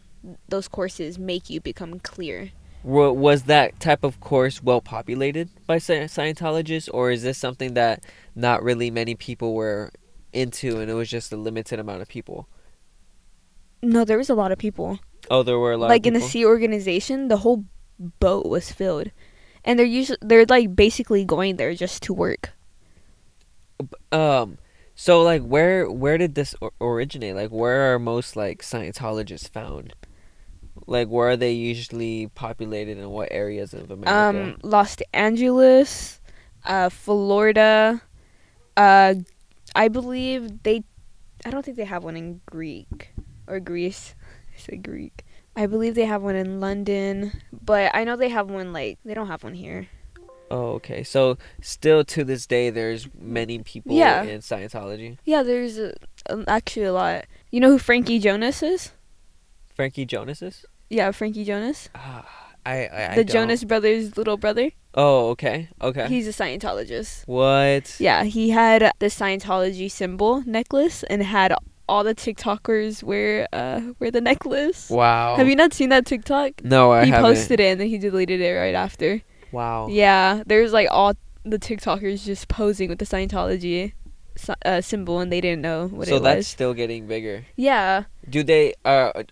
those 0.47 0.67
courses 0.67 1.17
make 1.17 1.49
you 1.49 1.61
become 1.61 1.99
clear. 1.99 2.51
Wa- 2.83 3.11
was 3.11 3.43
that 3.43 3.79
type 3.79 4.03
of 4.03 4.19
course 4.19 4.63
well 4.63 4.81
populated 4.81 5.49
by 5.65 5.77
Scientologists, 5.77 6.89
or 6.93 7.11
is 7.11 7.23
this 7.23 7.37
something 7.37 7.73
that 7.73 8.03
not 8.35 8.63
really 8.63 8.91
many 8.91 9.15
people 9.15 9.53
were 9.53 9.91
into, 10.31 10.79
and 10.79 10.89
it 10.89 10.93
was 10.93 11.09
just 11.09 11.31
a 11.33 11.37
limited 11.37 11.79
amount 11.79 12.01
of 12.01 12.07
people? 12.07 12.47
No, 13.81 14.05
there 14.05 14.17
was 14.17 14.29
a 14.29 14.35
lot 14.35 14.51
of 14.51 14.57
people. 14.57 14.99
Oh, 15.29 15.43
there 15.43 15.59
were 15.59 15.73
a 15.73 15.77
lot. 15.77 15.89
like 15.89 16.05
in 16.05 16.13
the 16.13 16.21
sea 16.21 16.45
organization, 16.45 17.27
the 17.27 17.37
whole 17.37 17.65
boat 18.19 18.45
was 18.45 18.71
filled, 18.71 19.11
and 19.63 19.77
they're 19.77 19.85
usually 19.85 20.17
they're 20.21 20.45
like 20.45 20.75
basically 20.75 21.23
going 21.25 21.57
there 21.57 21.73
just 21.73 22.03
to 22.03 22.13
work. 22.13 22.51
Um, 24.11 24.57
so 24.95 25.21
like, 25.21 25.43
where 25.43 25.89
where 25.89 26.17
did 26.17 26.35
this 26.35 26.55
originate? 26.81 27.35
Like, 27.35 27.51
where 27.51 27.93
are 27.93 27.99
most 27.99 28.35
like 28.35 28.61
Scientologists 28.61 29.49
found? 29.49 29.93
Like, 30.87 31.07
where 31.07 31.29
are 31.29 31.37
they 31.37 31.51
usually 31.51 32.27
populated, 32.33 32.97
in 32.97 33.09
what 33.09 33.29
areas 33.31 33.73
of 33.73 33.91
America? 33.91 34.11
Um, 34.11 34.57
Los 34.63 34.97
Angeles, 35.13 36.19
uh, 36.65 36.89
Florida, 36.89 38.01
uh, 38.75 39.15
I 39.75 39.87
believe 39.87 40.63
they. 40.63 40.83
I 41.45 41.51
don't 41.51 41.63
think 41.63 41.77
they 41.77 41.85
have 41.85 42.03
one 42.03 42.17
in 42.17 42.41
Greek 42.47 43.13
or 43.49 43.59
Greece. 43.59 44.15
I 44.55 44.59
said 44.59 44.83
Greek. 44.83 45.25
I 45.55 45.65
believe 45.65 45.95
they 45.95 46.05
have 46.05 46.21
one 46.21 46.35
in 46.35 46.59
London, 46.61 47.33
but 47.51 47.91
I 47.93 48.03
know 48.05 48.15
they 48.15 48.29
have 48.29 48.49
one 48.49 48.71
like 48.71 48.99
they 49.03 49.13
don't 49.13 49.27
have 49.27 49.43
one 49.43 49.55
here. 49.55 49.87
oh, 50.51 50.73
okay. 50.79 51.03
So 51.03 51.37
still 51.61 52.03
to 52.05 52.23
this 52.23 52.45
day, 52.47 52.69
there's 52.69 53.07
many 53.19 53.59
people 53.59 53.95
Yeah. 53.95 54.23
in 54.23 54.39
Scientology. 54.41 55.17
Yeah, 55.25 55.43
there's 55.43 55.77
a, 55.77 55.93
um, 56.29 56.45
actually 56.47 56.85
a 56.85 56.93
lot. 56.93 57.25
You 57.51 57.59
know 57.59 57.69
who 57.71 57.77
Frankie 57.79 58.19
Jonas 58.19 58.63
is? 58.63 58.91
Frankie 59.75 60.05
Jonas 60.05 60.41
is. 60.41 60.65
Yeah, 60.89 61.11
Frankie 61.11 61.43
Jonas, 61.45 61.89
Ah, 61.93 62.25
I 62.65 62.85
I, 62.87 63.11
I 63.11 63.15
the 63.15 63.23
don't. 63.23 63.33
Jonas 63.33 63.63
brothers' 63.63 64.17
little 64.17 64.37
brother. 64.37 64.71
Oh, 64.95 65.29
okay, 65.29 65.69
okay. 65.81 66.07
He's 66.07 66.27
a 66.27 66.31
Scientologist. 66.33 67.27
what? 67.27 67.95
Yeah, 67.99 68.23
he 68.23 68.49
had 68.49 68.91
the 68.99 69.05
Scientology 69.07 69.89
symbol 69.91 70.41
necklace 70.47 71.03
and 71.03 71.21
had 71.21 71.53
all 71.89 72.03
the 72.03 72.15
TikTokers 72.15 73.01
wear 73.03 73.47
uh 73.51 73.81
wear 73.99 74.11
the 74.11 74.21
necklace. 74.21 74.89
Wow. 74.89 75.35
Have 75.35 75.47
you 75.49 75.55
not 75.55 75.73
seen 75.73 75.89
that 75.89 76.05
TikTok? 76.05 76.63
No, 76.63 76.91
I 76.91 77.05
he 77.05 77.11
haven't. 77.11 77.31
posted 77.31 77.59
it 77.59 77.71
and 77.71 77.79
then 77.81 77.87
he 77.87 77.97
deleted 77.97 78.39
it 78.39 78.53
right 78.53 78.75
after. 78.75 79.21
Wow. 79.51 79.87
Yeah, 79.89 80.43
there's 80.45 80.71
like 80.71 80.87
all 80.91 81.13
the 81.43 81.57
TikTokers 81.59 82.23
just 82.23 82.47
posing 82.47 82.89
with 82.89 82.99
the 82.99 83.05
Scientology 83.05 83.93
uh, 84.63 84.81
symbol 84.81 85.19
and 85.19 85.31
they 85.31 85.41
didn't 85.41 85.61
know 85.61 85.87
what 85.87 86.07
so 86.07 86.17
it 86.17 86.23
that's 86.23 86.47
still 86.47 86.73
getting 86.73 87.07
bigger. 87.07 87.45
Yeah. 87.55 88.03
Do 88.29 88.43
they 88.43 88.73
uh 88.85 89.23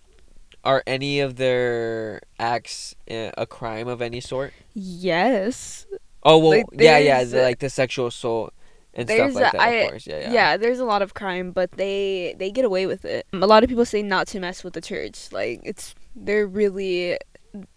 are 0.64 0.82
any 0.86 1.20
of 1.20 1.36
their 1.36 2.20
acts 2.38 2.94
uh, 3.10 3.30
a 3.38 3.46
crime 3.46 3.88
of 3.88 4.02
any 4.02 4.20
sort? 4.20 4.52
Yes. 4.74 5.86
Oh 6.24 6.38
well, 6.38 6.50
Like, 6.50 6.66
yeah, 6.72 6.98
yeah, 6.98 7.24
the, 7.24 7.42
like 7.42 7.60
the 7.60 7.70
sexual 7.70 8.08
assault 8.08 8.52
and 8.94 9.08
there's 9.08 9.32
stuff 9.32 9.42
like 9.42 9.52
that. 9.52 9.60
I- 9.60 9.70
of 9.84 9.90
course, 9.90 10.06
yeah, 10.06 10.20
Yeah. 10.20 10.32
yeah. 10.32 10.56
there's 10.56 10.78
a 10.80 10.84
lot 10.84 11.02
of 11.02 11.14
crime, 11.14 11.52
but 11.52 11.72
they 11.72 12.34
they 12.38 12.50
get 12.50 12.64
away 12.64 12.86
with 12.86 13.04
it. 13.04 13.26
A 13.32 13.46
lot 13.46 13.62
of 13.62 13.68
people 13.68 13.84
say 13.84 14.02
not 14.02 14.26
to 14.28 14.40
mess 14.40 14.64
with 14.64 14.74
the 14.74 14.80
church. 14.80 15.30
Like 15.32 15.60
it's 15.64 15.94
they're 16.16 16.46
really 16.46 17.18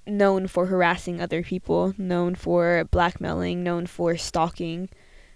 known 0.05 0.47
for 0.47 0.65
harassing 0.65 1.21
other 1.21 1.43
people, 1.43 1.93
known 1.97 2.35
for 2.35 2.85
blackmailing, 2.91 3.63
known 3.63 3.85
for 3.87 4.17
stalking, 4.17 4.89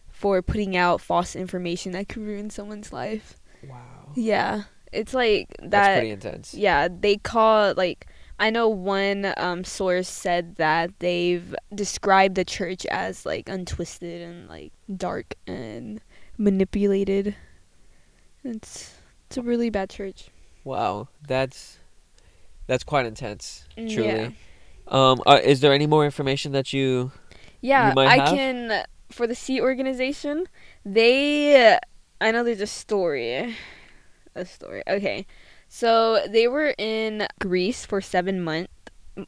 for 0.09 0.41
putting 0.41 0.75
out 0.75 1.01
false 1.01 1.35
information 1.35 1.91
that 1.93 2.09
could 2.09 2.23
ruin 2.23 2.49
someone's 2.49 2.91
life. 2.91 3.37
Wow. 3.67 4.09
Yeah, 4.15 4.63
it's 4.91 5.13
like 5.13 5.49
That's 5.59 5.71
that. 5.71 5.93
pretty 5.99 6.11
intense. 6.11 6.53
Yeah, 6.53 6.87
they 6.89 7.17
call 7.17 7.73
like 7.75 8.07
I 8.39 8.49
know 8.49 8.67
one 8.67 9.33
um, 9.37 9.63
source 9.63 10.09
said 10.09 10.57
that 10.57 10.91
they've 10.99 11.55
described 11.73 12.35
the 12.35 12.43
church 12.45 12.85
as 12.87 13.25
like 13.25 13.47
untwisted 13.47 14.21
and 14.21 14.49
like 14.49 14.73
dark 14.95 15.35
and 15.47 16.01
manipulated. 16.37 17.35
It's 18.43 18.95
it's 19.27 19.37
a 19.37 19.41
really 19.41 19.69
bad 19.69 19.89
church. 19.89 20.29
Wow, 20.63 21.07
that's 21.27 21.79
that's 22.67 22.83
quite 22.83 23.05
intense. 23.05 23.67
Mm, 23.77 23.93
Truly. 23.93 24.07
yeah. 24.09 24.29
Um, 24.87 25.21
uh, 25.25 25.39
is 25.43 25.61
there 25.61 25.73
any 25.73 25.87
more 25.87 26.05
information 26.05 26.51
that 26.51 26.73
you? 26.73 27.11
Yeah, 27.61 27.93
might 27.95 28.07
I 28.07 28.17
have? 28.17 28.35
can 28.35 28.85
for 29.09 29.27
the 29.27 29.35
Sea 29.35 29.61
organization. 29.61 30.45
They 30.83 31.77
I 32.21 32.31
know 32.31 32.43
there's 32.43 32.61
a 32.61 32.67
story. 32.67 33.55
A 34.35 34.45
story. 34.45 34.83
Okay. 34.87 35.25
So 35.75 36.25
they 36.29 36.47
were 36.47 36.73
in 36.77 37.27
Greece 37.41 37.85
for 37.85 37.99
7 37.99 38.41
months. 38.41 38.71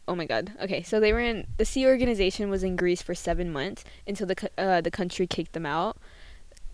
Oh 0.07 0.15
my 0.15 0.25
god. 0.25 0.53
Okay, 0.61 0.81
so 0.81 0.97
they 0.97 1.11
were 1.11 1.19
in 1.19 1.45
the 1.57 1.65
Sea 1.65 1.85
organization 1.85 2.49
was 2.49 2.63
in 2.63 2.77
Greece 2.77 3.01
for 3.01 3.13
7 3.13 3.51
months 3.51 3.83
until 4.07 4.27
the 4.27 4.49
uh, 4.57 4.79
the 4.79 4.89
country 4.89 5.27
kicked 5.27 5.51
them 5.51 5.65
out 5.65 5.97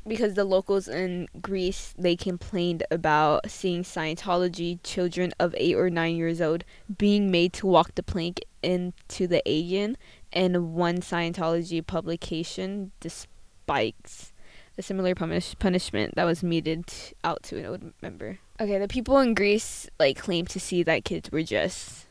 because 0.07 0.36
the 0.36 0.43
locals 0.45 0.88
in 0.88 1.27
Greece 1.41 1.95
they 1.97 2.15
complained 2.15 2.83
about 2.91 3.49
seeing 3.49 3.81
Scientology 3.81 4.77
children 4.83 5.33
of 5.39 5.55
8 5.57 5.73
or 5.73 5.89
9 5.89 6.15
years 6.15 6.39
old 6.39 6.63
being 6.95 7.31
made 7.31 7.51
to 7.53 7.65
walk 7.65 7.95
the 7.95 8.03
plank 8.03 8.41
into 8.62 9.25
the 9.25 9.41
Aegean 9.49 9.97
and 10.31 10.75
one 10.75 10.97
Scientology 10.99 11.83
publication 11.83 12.91
despite 12.99 14.33
a 14.77 14.81
similar 14.81 15.13
punish- 15.15 15.55
punishment 15.59 16.15
that 16.15 16.23
was 16.25 16.43
meted 16.43 16.86
out 17.23 17.43
to 17.43 17.57
an 17.59 17.65
old 17.65 17.93
member. 18.01 18.39
Okay, 18.59 18.77
the 18.77 18.88
people 18.88 19.19
in 19.19 19.33
Greece 19.33 19.89
like 19.99 20.17
claimed 20.17 20.49
to 20.49 20.59
see 20.59 20.83
that 20.83 21.05
kids 21.05 21.31
were 21.31 21.43
just, 21.43 22.05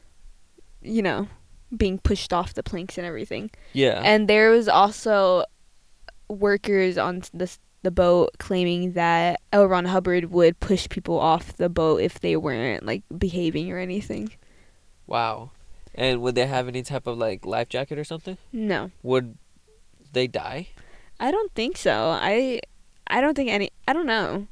you 0.82 1.02
know, 1.02 1.28
being 1.76 1.98
pushed 1.98 2.32
off 2.32 2.54
the 2.54 2.62
planks 2.62 2.98
and 2.98 3.06
everything. 3.06 3.50
Yeah. 3.72 4.00
And 4.04 4.28
there 4.28 4.50
was 4.50 4.68
also 4.68 5.44
workers 6.28 6.98
on 6.98 7.22
the 7.34 7.50
the 7.82 7.90
boat 7.90 8.30
claiming 8.38 8.92
that 8.92 9.40
L. 9.52 9.66
Ron 9.66 9.86
Hubbard 9.86 10.26
would 10.30 10.60
push 10.60 10.88
people 10.88 11.18
off 11.18 11.56
the 11.56 11.68
boat 11.68 12.00
if 12.00 12.20
they 12.20 12.36
weren't 12.36 12.86
like 12.86 13.02
behaving 13.18 13.72
or 13.72 13.78
anything. 13.78 14.30
wow. 15.06 15.50
And 15.94 16.22
would 16.22 16.36
they 16.36 16.46
have 16.46 16.68
any 16.68 16.82
type 16.82 17.06
of 17.06 17.18
like 17.18 17.44
life 17.44 17.68
jacket 17.68 17.98
or 17.98 18.04
something? 18.04 18.38
No. 18.52 18.92
Would 19.02 19.36
they 20.12 20.26
die? 20.26 20.68
I 21.22 21.30
don't 21.30 21.54
think 21.54 21.76
so. 21.76 22.10
I 22.10 22.60
I 23.06 23.20
don't 23.20 23.34
think 23.34 23.48
any 23.48 23.70
I 23.86 23.92
don't 23.94 24.06
know. 24.06 24.48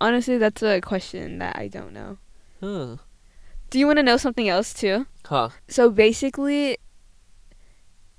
Honestly, 0.00 0.38
that's 0.38 0.62
a 0.62 0.80
question 0.80 1.38
that 1.38 1.56
I 1.56 1.68
don't 1.68 1.92
know. 1.92 2.16
Huh. 2.60 2.96
Do 3.68 3.78
you 3.78 3.86
want 3.86 3.98
to 3.98 4.02
know 4.02 4.16
something 4.16 4.48
else 4.48 4.72
too? 4.72 5.06
Huh. 5.26 5.50
So 5.68 5.90
basically 5.90 6.78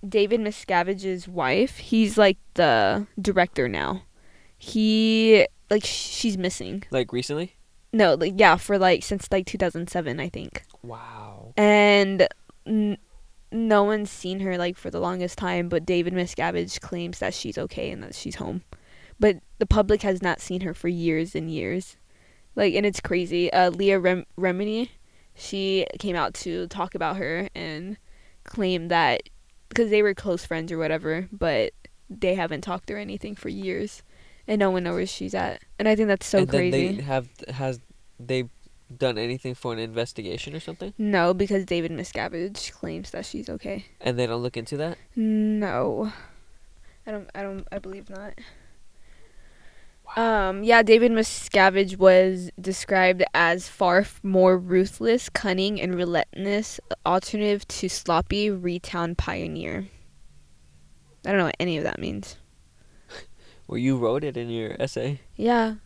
David 0.07 0.39
Miscavige's 0.39 1.27
wife, 1.27 1.77
he's 1.77 2.15
like 2.15 2.37
the 2.53 3.07
director 3.19 3.67
now. 3.67 4.03
he 4.57 5.47
like 5.69 5.83
she's 5.83 6.37
missing. 6.37 6.83
Like 6.91 7.11
recently? 7.11 7.55
No, 7.91 8.13
like 8.13 8.33
yeah, 8.37 8.55
for 8.57 8.77
like 8.77 9.03
since 9.03 9.27
like 9.31 9.45
2007, 9.47 10.19
I 10.19 10.29
think. 10.29 10.63
Wow. 10.83 11.53
And 11.57 12.27
no 13.55 13.83
one's 13.83 14.11
seen 14.11 14.41
her 14.41 14.57
like 14.57 14.77
for 14.77 14.89
the 14.89 14.99
longest 14.99 15.37
time, 15.37 15.69
but 15.69 15.85
David 15.85 16.13
Miscavige 16.13 16.79
claims 16.81 17.19
that 17.19 17.33
she's 17.33 17.57
okay 17.57 17.89
and 17.89 18.03
that 18.03 18.15
she's 18.15 18.35
home. 18.35 18.63
But 19.19 19.37
the 19.59 19.65
public 19.65 20.01
has 20.01 20.21
not 20.21 20.41
seen 20.41 20.61
her 20.61 20.73
for 20.73 20.89
years 20.89 21.35
and 21.35 21.49
years. 21.49 21.95
Like 22.55 22.73
and 22.75 22.85
it's 22.85 22.99
crazy. 22.99 23.51
Uh 23.51 23.69
Leah 23.69 23.99
Rem- 23.99 24.25
Remini, 24.37 24.89
she 25.33 25.87
came 25.99 26.15
out 26.15 26.33
to 26.35 26.67
talk 26.67 26.95
about 26.95 27.17
her 27.17 27.49
and 27.55 27.97
claim 28.43 28.89
that 28.89 29.23
because 29.69 29.89
they 29.89 30.01
were 30.01 30.13
close 30.13 30.45
friends 30.45 30.71
or 30.71 30.77
whatever, 30.77 31.27
but 31.31 31.73
they 32.09 32.35
haven't 32.35 32.61
talked 32.61 32.91
or 32.91 32.97
anything 32.97 33.35
for 33.35 33.49
years, 33.49 34.03
and 34.47 34.59
no 34.59 34.69
one 34.69 34.83
knows 34.83 34.95
where 34.95 35.05
she's 35.05 35.33
at. 35.33 35.61
And 35.79 35.87
I 35.87 35.95
think 35.95 36.07
that's 36.07 36.25
so 36.25 36.39
and 36.39 36.49
crazy. 36.49 36.95
they 36.95 37.01
have 37.01 37.27
has 37.49 37.79
they 38.19 38.45
done 38.95 39.17
anything 39.17 39.55
for 39.55 39.73
an 39.73 39.79
investigation 39.79 40.55
or 40.55 40.59
something? 40.59 40.93
No, 40.97 41.33
because 41.33 41.65
David 41.65 41.91
Miscavige 41.91 42.71
claims 42.71 43.11
that 43.11 43.25
she's 43.25 43.49
okay. 43.49 43.85
And 44.01 44.17
they 44.17 44.27
don't 44.27 44.41
look 44.41 44.57
into 44.57 44.77
that? 44.77 44.97
No, 45.15 46.11
I 47.05 47.11
don't. 47.11 47.29
I 47.35 47.41
don't. 47.41 47.67
I 47.71 47.79
believe 47.79 48.09
not. 48.09 48.33
Um. 50.15 50.63
Yeah, 50.63 50.83
David 50.83 51.11
Miscavige 51.11 51.97
was 51.97 52.51
described 52.59 53.23
as 53.33 53.67
far 53.67 54.05
more 54.23 54.57
ruthless, 54.57 55.29
cunning, 55.29 55.81
and 55.81 55.95
relentless 55.95 56.79
alternative 57.05 57.67
to 57.69 57.89
sloppy 57.89 58.49
Retown 58.49 59.17
pioneer. 59.17 59.87
I 61.25 61.29
don't 61.29 61.39
know 61.39 61.45
what 61.45 61.57
any 61.59 61.77
of 61.77 61.83
that 61.83 61.99
means. 61.99 62.37
Well, 63.67 63.79
you 63.79 63.97
wrote 63.97 64.23
it 64.23 64.37
in 64.37 64.51
your 64.51 64.75
essay. 64.79 65.21
Yeah, 65.35 65.77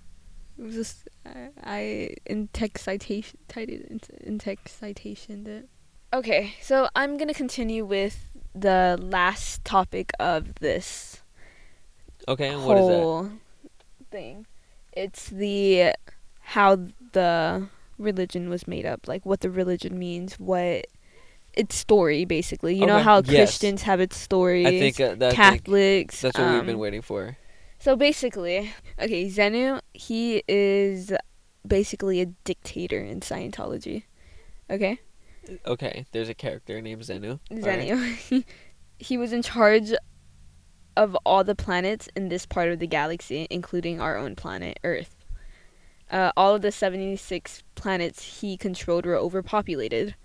it 0.59 0.63
was 0.63 0.75
just 0.75 1.07
I, 1.25 1.49
I 1.63 2.15
in 2.25 2.49
text 2.53 2.83
citation 2.83 3.39
cited 3.51 3.81
in, 3.89 4.01
in 4.21 4.39
text 4.39 4.79
citation 4.79 5.47
it. 5.47 5.69
Okay, 6.11 6.53
so 6.61 6.89
I'm 6.95 7.17
gonna 7.17 7.33
continue 7.33 7.85
with 7.85 8.31
the 8.53 8.97
last 9.01 9.63
topic 9.63 10.11
of 10.19 10.55
this 10.55 11.21
Okay, 12.27 12.49
and 12.49 12.63
what 12.63 12.77
is 12.77 12.87
that? 12.87 12.93
whole 12.93 13.31
thing. 14.11 14.45
It's 14.93 15.29
the 15.29 15.93
how 16.41 16.77
the 17.13 17.67
religion 17.97 18.49
was 18.49 18.67
made 18.67 18.85
up, 18.85 19.07
like 19.07 19.25
what 19.25 19.41
the 19.41 19.49
religion 19.49 19.97
means, 19.97 20.35
what 20.39 20.85
its 21.53 21.75
story 21.75 22.25
basically. 22.25 22.75
You 22.75 22.85
know 22.85 22.99
how 22.99 23.21
yes. 23.25 23.27
Christians 23.27 23.83
have 23.83 23.99
its 23.99 24.17
stories, 24.17 24.67
I 24.67 24.79
think 24.79 24.99
uh, 24.99 25.15
that 25.15 25.33
I 25.33 25.51
think 25.51 25.63
Catholics. 25.63 26.21
that's 26.21 26.37
what 26.37 26.51
we've 26.51 26.65
been 26.65 26.75
um, 26.75 26.81
waiting 26.81 27.01
for. 27.01 27.37
So 27.79 27.95
basically, 27.95 28.73
okay, 28.99 29.25
Xenu, 29.25 29.79
he 29.93 30.43
is 30.47 31.13
basically 31.65 32.19
a 32.19 32.25
dictator 32.25 32.99
in 32.99 33.21
Scientology. 33.21 34.03
Okay? 34.69 34.99
Okay, 35.65 36.05
there's 36.11 36.29
a 36.29 36.33
character 36.33 36.81
named 36.81 37.01
Xenu. 37.01 37.39
Xenu. 37.49 38.43
he 38.99 39.17
was 39.17 39.31
in 39.31 39.41
charge 39.41 39.93
of 40.97 41.17
all 41.25 41.45
the 41.45 41.55
planets 41.55 42.09
in 42.17 42.27
this 42.27 42.45
part 42.45 42.69
of 42.69 42.79
the 42.79 42.87
galaxy, 42.87 43.47
including 43.49 44.01
our 44.01 44.17
own 44.17 44.35
planet, 44.35 44.77
Earth. 44.83 45.15
Uh, 46.11 46.31
all 46.35 46.55
of 46.55 46.61
the 46.61 46.71
76 46.71 47.63
planets 47.75 48.41
he 48.41 48.57
controlled 48.57 49.05
were 49.05 49.15
overpopulated. 49.15 50.15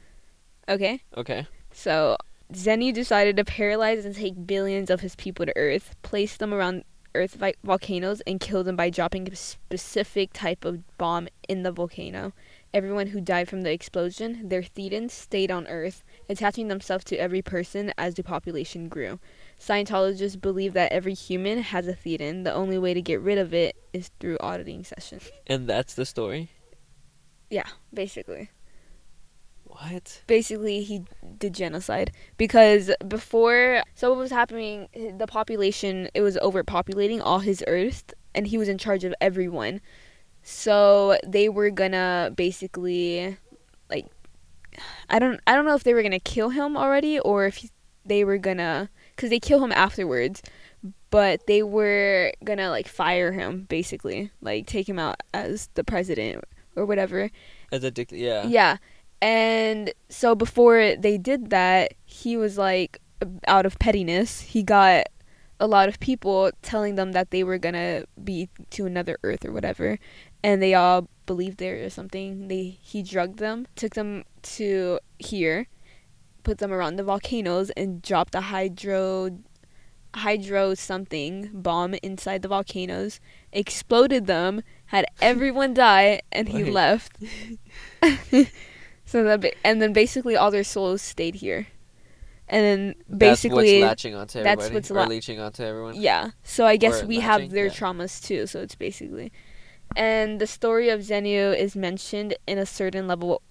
Okay? 0.68 1.02
Okay. 1.16 1.46
So, 1.70 2.16
Xenu 2.52 2.92
decided 2.92 3.36
to 3.36 3.44
paralyze 3.44 4.04
and 4.04 4.16
take 4.16 4.46
billions 4.46 4.90
of 4.90 5.00
his 5.00 5.14
people 5.14 5.46
to 5.46 5.56
Earth, 5.56 5.94
place 6.02 6.36
them 6.36 6.52
around 6.52 6.84
Earth 7.14 7.35
vi- 7.35 7.55
volcanoes, 7.62 8.20
and 8.27 8.40
kill 8.40 8.64
them 8.64 8.77
by 8.77 8.90
dropping 8.90 9.29
a 9.29 9.37
specific 9.37 10.33
type 10.33 10.64
of 10.64 10.83
bomb 10.98 11.29
in 11.48 11.62
the 11.62 11.72
volcano. 11.72 12.33
Everyone 12.72 13.09
who 13.09 13.20
died 13.20 13.48
from 13.48 13.62
the 13.62 13.70
explosion, 13.70 14.48
their 14.48 14.62
thetans, 14.62 15.12
stayed 15.12 15.50
on 15.50 15.66
Earth, 15.68 16.03
attaching 16.29 16.68
themselves 16.68 17.05
to 17.05 17.16
every 17.16 17.40
person 17.40 17.92
as 17.96 18.14
the 18.14 18.22
population 18.24 18.88
grew. 18.88 19.20
Scientologists 19.61 20.40
believe 20.40 20.72
that 20.72 20.90
every 20.90 21.14
human 21.14 21.62
has 21.62 21.87
a 21.87 21.94
thetan. 21.94 22.44
The 22.44 22.53
only 22.53 22.79
way 22.79 22.92
to 22.92 23.00
get 23.00 23.20
rid 23.20 23.38
of 23.38 23.55
it 23.55 23.77
is 23.92 24.11
through 24.18 24.38
auditing 24.40 24.85
sessions. 24.85 25.31
And 25.46 25.68
that's 25.68 25.94
the 25.94 26.05
story? 26.05 26.50
Yeah, 27.50 27.68
basically. 27.92 28.50
What? 29.80 30.22
basically 30.28 30.82
he 30.82 31.04
did 31.38 31.52
genocide 31.52 32.12
because 32.37 32.92
before 33.08 33.82
so 33.94 34.10
what 34.10 34.18
was 34.18 34.30
happening 34.30 34.88
the 35.18 35.26
population 35.26 36.08
it 36.14 36.20
was 36.22 36.37
overpopulating 36.37 37.20
all 37.20 37.40
his 37.40 37.62
earth 37.66 38.14
and 38.34 38.46
he 38.46 38.56
was 38.56 38.68
in 38.68 38.78
charge 38.78 39.02
of 39.02 39.12
everyone 39.20 39.80
so 40.42 41.18
they 41.26 41.48
were 41.48 41.70
gonna 41.70 42.30
basically 42.37 43.37
like 43.90 44.06
i 45.10 45.18
don't 45.18 45.40
i 45.46 45.54
don't 45.54 45.64
know 45.64 45.74
if 45.74 45.82
they 45.82 45.94
were 45.94 46.02
gonna 46.02 46.20
kill 46.20 46.50
him 46.50 46.76
already 46.76 47.18
or 47.20 47.46
if 47.46 47.68
they 48.06 48.24
were 48.24 48.38
gonna 48.38 48.88
because 49.16 49.30
they 49.30 49.40
kill 49.40 49.62
him 49.62 49.72
afterwards 49.72 50.40
but 51.10 51.46
they 51.46 51.62
were 51.62 52.32
gonna 52.44 52.70
like 52.70 52.87
fire 52.87 53.32
him 53.32 53.66
basically 53.68 54.30
like 54.40 54.66
take 54.66 54.88
him 54.88 54.98
out 54.98 55.16
as 55.32 55.68
the 55.74 55.82
president 55.84 56.44
or 56.76 56.84
whatever 56.84 57.30
As 57.72 57.84
a 57.84 57.90
dic- 57.90 58.12
yeah. 58.12 58.46
yeah. 58.46 58.78
And 59.24 59.90
so 60.10 60.34
before 60.34 60.96
they 60.96 61.16
did 61.16 61.48
that, 61.48 61.94
he 62.04 62.37
was 62.37 62.58
like, 62.58 63.00
out 63.46 63.64
of 63.64 63.78
pettiness, 63.78 64.42
he 64.42 64.62
got 64.62 65.06
a 65.58 65.66
lot 65.66 65.88
of 65.88 65.98
people 65.98 66.50
telling 66.60 66.96
them 66.96 67.12
that 67.12 67.30
they 67.30 67.42
were 67.42 67.56
gonna 67.56 68.04
be 68.22 68.50
to 68.68 68.84
another 68.84 69.16
Earth 69.22 69.42
or 69.46 69.50
whatever, 69.50 69.98
and 70.42 70.60
they 70.60 70.74
all 70.74 71.08
believed 71.24 71.56
there 71.56 71.82
or 71.82 71.88
something. 71.88 72.48
They 72.48 72.76
he 72.82 73.02
drugged 73.02 73.38
them, 73.38 73.66
took 73.76 73.94
them 73.94 74.24
to 74.42 75.00
here, 75.18 75.68
put 76.42 76.58
them 76.58 76.70
around 76.70 76.96
the 76.96 77.02
volcanoes, 77.02 77.70
and 77.70 78.02
dropped 78.02 78.34
a 78.34 78.42
hydro 78.42 79.38
hydro 80.16 80.74
something 80.74 81.48
bomb 81.54 81.94
inside 82.02 82.42
the 82.42 82.48
volcanoes, 82.48 83.20
exploded 83.54 84.26
them, 84.26 84.60
had 84.87 85.06
everyone 85.22 85.72
die, 85.72 86.20
and 86.30 86.50
he 86.50 86.62
left. 86.62 87.16
so 89.04 89.22
that 89.24 89.54
and 89.64 89.80
then 89.82 89.92
basically 89.92 90.36
all 90.36 90.50
their 90.50 90.64
souls 90.64 91.02
stayed 91.02 91.36
here, 91.36 91.66
and 92.48 92.64
then 92.64 92.94
basically 93.18 93.80
that's 93.80 93.82
what's 93.82 94.04
latching 94.04 94.14
onto 94.14 94.42
that's 94.42 94.64
everybody. 94.64 94.74
what's 94.74 94.90
or 94.90 94.94
la- 94.94 95.06
leeching 95.06 95.40
onto 95.40 95.62
everyone. 95.62 95.94
yeah. 95.96 96.30
So 96.42 96.66
I 96.66 96.76
guess 96.76 97.02
Or 97.02 97.06
we 97.06 97.20
have 97.20 97.50
their 97.50 97.66
yeah. 97.66 97.72
traumas 97.72 98.22
too. 98.24 98.46
So 98.46 98.60
it's 98.60 98.74
basically, 98.74 99.32
and 99.96 100.40
the 100.40 100.46
story 100.46 100.88
of 100.88 101.00
Xenu 101.00 101.56
is 101.56 101.76
mentioned 101.76 102.36
in 102.46 102.58
a 102.58 102.66
certain 102.66 103.06
level 103.06 103.42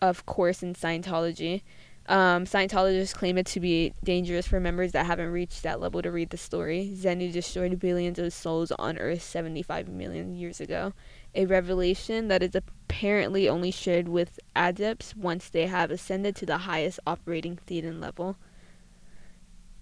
of 0.00 0.26
course 0.26 0.62
in 0.62 0.74
Scientology. 0.74 1.62
Um, 2.06 2.44
Scientologists 2.44 3.14
claim 3.14 3.38
it 3.38 3.46
to 3.46 3.60
be 3.60 3.92
dangerous 4.02 4.46
for 4.46 4.58
members 4.58 4.92
that 4.92 5.06
haven't 5.06 5.30
reached 5.30 5.62
that 5.62 5.80
level 5.80 6.02
to 6.02 6.10
read 6.10 6.30
the 6.30 6.36
story. 6.36 6.92
Xenu 6.94 7.32
destroyed 7.32 7.78
billions 7.78 8.18
of 8.18 8.32
souls 8.32 8.72
on 8.72 8.98
Earth 8.98 9.22
75 9.22 9.88
million 9.88 10.34
years 10.34 10.60
ago, 10.60 10.92
a 11.34 11.46
revelation 11.46 12.28
that 12.28 12.42
is 12.42 12.54
apparently 12.56 13.48
only 13.48 13.70
shared 13.70 14.08
with 14.08 14.40
adepts 14.56 15.14
once 15.14 15.48
they 15.48 15.66
have 15.66 15.90
ascended 15.90 16.34
to 16.36 16.46
the 16.46 16.58
highest 16.58 16.98
operating 17.06 17.58
thetan 17.66 18.00
level. 18.00 18.36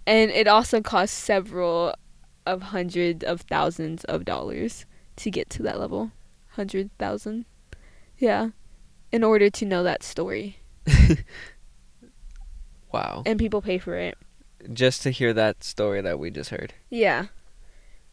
And 0.05 0.29
it 0.29 0.47
also 0.47 0.81
costs 0.81 1.17
several 1.17 1.95
of 2.45 2.61
hundreds 2.63 3.23
of 3.23 3.41
thousands 3.41 4.03
of 4.05 4.25
dollars 4.25 4.85
to 5.17 5.31
get 5.31 5.49
to 5.51 5.63
that 5.63 5.79
level. 5.79 6.11
Hundred 6.51 6.89
thousand. 6.97 7.45
Yeah. 8.17 8.49
In 9.11 9.23
order 9.23 9.49
to 9.49 9.65
know 9.65 9.83
that 9.83 10.03
story. 10.03 10.57
Wow. 12.91 13.23
And 13.25 13.39
people 13.39 13.61
pay 13.61 13.77
for 13.77 13.95
it. 13.95 14.17
Just 14.73 15.03
to 15.03 15.11
hear 15.11 15.33
that 15.33 15.63
story 15.63 16.01
that 16.01 16.19
we 16.19 16.31
just 16.31 16.49
heard. 16.49 16.73
Yeah. 16.89 17.27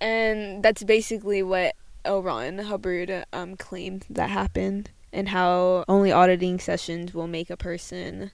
And 0.00 0.62
that's 0.62 0.84
basically 0.84 1.42
what 1.42 1.74
L. 2.04 2.22
Ron 2.22 2.58
Hubbard 2.58 3.24
um, 3.32 3.56
claimed 3.56 4.04
that 4.10 4.30
happened 4.30 4.90
and 5.12 5.30
how 5.30 5.84
only 5.88 6.12
auditing 6.12 6.58
sessions 6.60 7.14
will 7.14 7.26
make 7.26 7.50
a 7.50 7.56
person 7.56 8.30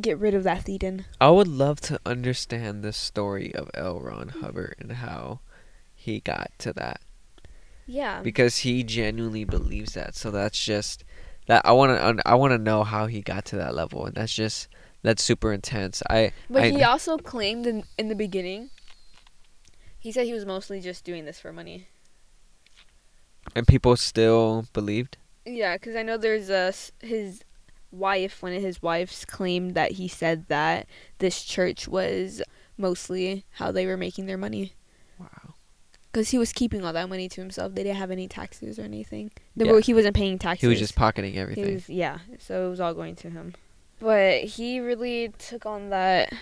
get 0.00 0.18
rid 0.18 0.34
of 0.34 0.42
that 0.44 0.64
thetan. 0.64 1.04
I 1.20 1.30
would 1.30 1.46
love 1.48 1.80
to 1.82 2.00
understand 2.06 2.82
the 2.82 2.92
story 2.92 3.54
of 3.54 3.70
L. 3.74 4.00
Ron 4.00 4.30
Hubbard 4.30 4.76
and 4.78 4.92
how 4.92 5.40
he 5.94 6.20
got 6.20 6.50
to 6.58 6.72
that 6.72 7.00
Yeah. 7.86 8.22
because 8.22 8.58
he 8.58 8.82
genuinely 8.82 9.44
believes 9.44 9.92
that. 9.92 10.14
So 10.14 10.30
that's 10.30 10.64
just 10.64 11.04
that 11.46 11.64
I 11.66 11.72
want 11.72 12.18
to 12.18 12.28
I 12.28 12.34
want 12.34 12.52
to 12.52 12.58
know 12.58 12.82
how 12.84 13.06
he 13.06 13.20
got 13.20 13.44
to 13.46 13.56
that 13.56 13.74
level, 13.74 14.06
and 14.06 14.14
that's 14.14 14.34
just 14.34 14.68
that's 15.02 15.22
super 15.22 15.52
intense. 15.52 16.02
I 16.08 16.32
But 16.50 16.62
I, 16.64 16.70
he 16.70 16.82
also 16.82 17.16
claimed 17.18 17.66
in, 17.66 17.84
in 17.98 18.08
the 18.08 18.14
beginning, 18.14 18.70
he 19.98 20.12
said 20.12 20.26
he 20.26 20.32
was 20.32 20.44
mostly 20.46 20.80
just 20.80 21.04
doing 21.04 21.24
this 21.24 21.38
for 21.40 21.52
money. 21.52 21.88
and 23.54 23.66
people 23.66 23.96
still 23.96 24.66
believed. 24.72 25.16
Yeah, 25.44 25.76
because 25.76 25.96
I 25.96 26.02
know 26.02 26.16
there's 26.16 26.50
a 26.50 26.72
his 27.04 27.42
wife. 27.90 28.42
One 28.42 28.52
of 28.54 28.62
his 28.62 28.80
wives 28.82 29.24
claimed 29.24 29.74
that 29.74 29.92
he 29.92 30.08
said 30.08 30.46
that 30.48 30.86
this 31.18 31.42
church 31.42 31.88
was 31.88 32.40
mostly 32.78 33.44
how 33.54 33.72
they 33.72 33.86
were 33.86 33.96
making 33.96 34.26
their 34.26 34.38
money. 34.38 34.74
Wow. 35.18 35.54
because 36.10 36.30
he 36.30 36.38
was 36.38 36.52
keeping 36.52 36.84
all 36.84 36.92
that 36.92 37.08
money 37.08 37.28
to 37.28 37.40
himself. 37.40 37.74
They 37.74 37.84
didn't 37.84 37.98
have 37.98 38.10
any 38.10 38.26
taxes 38.28 38.78
or 38.78 38.82
anything. 38.82 39.30
Yeah. 39.54 39.78
he 39.80 39.94
wasn't 39.94 40.16
paying 40.16 40.38
taxes. 40.38 40.62
He 40.62 40.66
was 40.68 40.78
just 40.78 40.94
pocketing 40.96 41.36
everything. 41.38 41.74
was- 41.74 41.88
yeah, 41.88 42.18
so 42.38 42.66
it 42.66 42.70
was 42.70 42.80
all 42.80 42.94
going 42.94 43.14
to 43.16 43.30
him. 43.30 43.54
But 44.02 44.44
he 44.44 44.80
really 44.80 45.32
took 45.38 45.64
on 45.64 45.90
that 45.90 46.32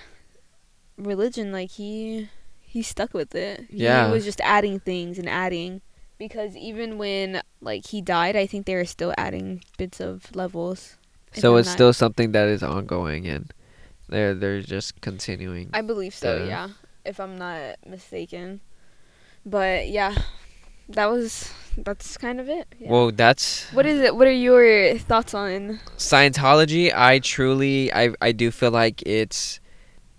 religion. 0.96 1.52
Like 1.52 1.70
he 1.72 2.28
he 2.60 2.82
stuck 2.82 3.12
with 3.12 3.34
it. 3.34 3.66
Yeah. 3.68 4.06
he 4.06 4.12
was 4.12 4.24
just 4.24 4.40
adding 4.40 4.80
things 4.80 5.18
and 5.18 5.28
adding. 5.28 5.82
Because 6.18 6.56
even 6.56 6.96
when 6.98 7.42
like 7.60 7.86
he 7.86 8.00
died, 8.00 8.34
I 8.34 8.46
think 8.46 8.64
they 8.66 8.74
were 8.74 8.84
still 8.86 9.12
adding 9.18 9.62
bits 9.76 10.00
of 10.00 10.34
levels. 10.34 10.96
so 11.32 11.56
it's 11.56 11.68
not- 11.68 11.72
still 11.74 11.92
something 11.92 12.32
that 12.32 12.48
is 12.48 12.62
ongoing 12.62 13.26
and 13.28 13.52
they're 14.08 14.34
they're 14.34 14.62
just 14.62 15.00
continuing. 15.02 15.68
I 15.72 15.82
believe 15.82 16.14
so. 16.14 16.40
the- 16.40 16.46
yeah, 16.46 16.68
if 17.04 17.20
I'm 17.20 17.36
not 17.36 17.76
mistaken. 17.86 18.60
But 19.44 19.88
yeah, 19.88 20.14
that 20.88 21.06
was 21.10 21.52
that's 21.78 22.16
kind 22.16 22.40
of 22.40 22.48
it. 22.48 22.66
Yeah. 22.78 22.90
Well, 22.90 23.10
that's 23.12 23.64
what 23.72 23.86
is 23.86 24.00
it? 24.00 24.14
What 24.16 24.26
are 24.26 24.32
your 24.32 24.98
thoughts 24.98 25.34
on? 25.34 25.80
Scientology. 25.96 26.92
I 26.94 27.18
truly, 27.20 27.92
I, 27.92 28.10
I 28.20 28.32
do 28.32 28.50
feel 28.50 28.70
like 28.70 29.02
it's. 29.06 29.60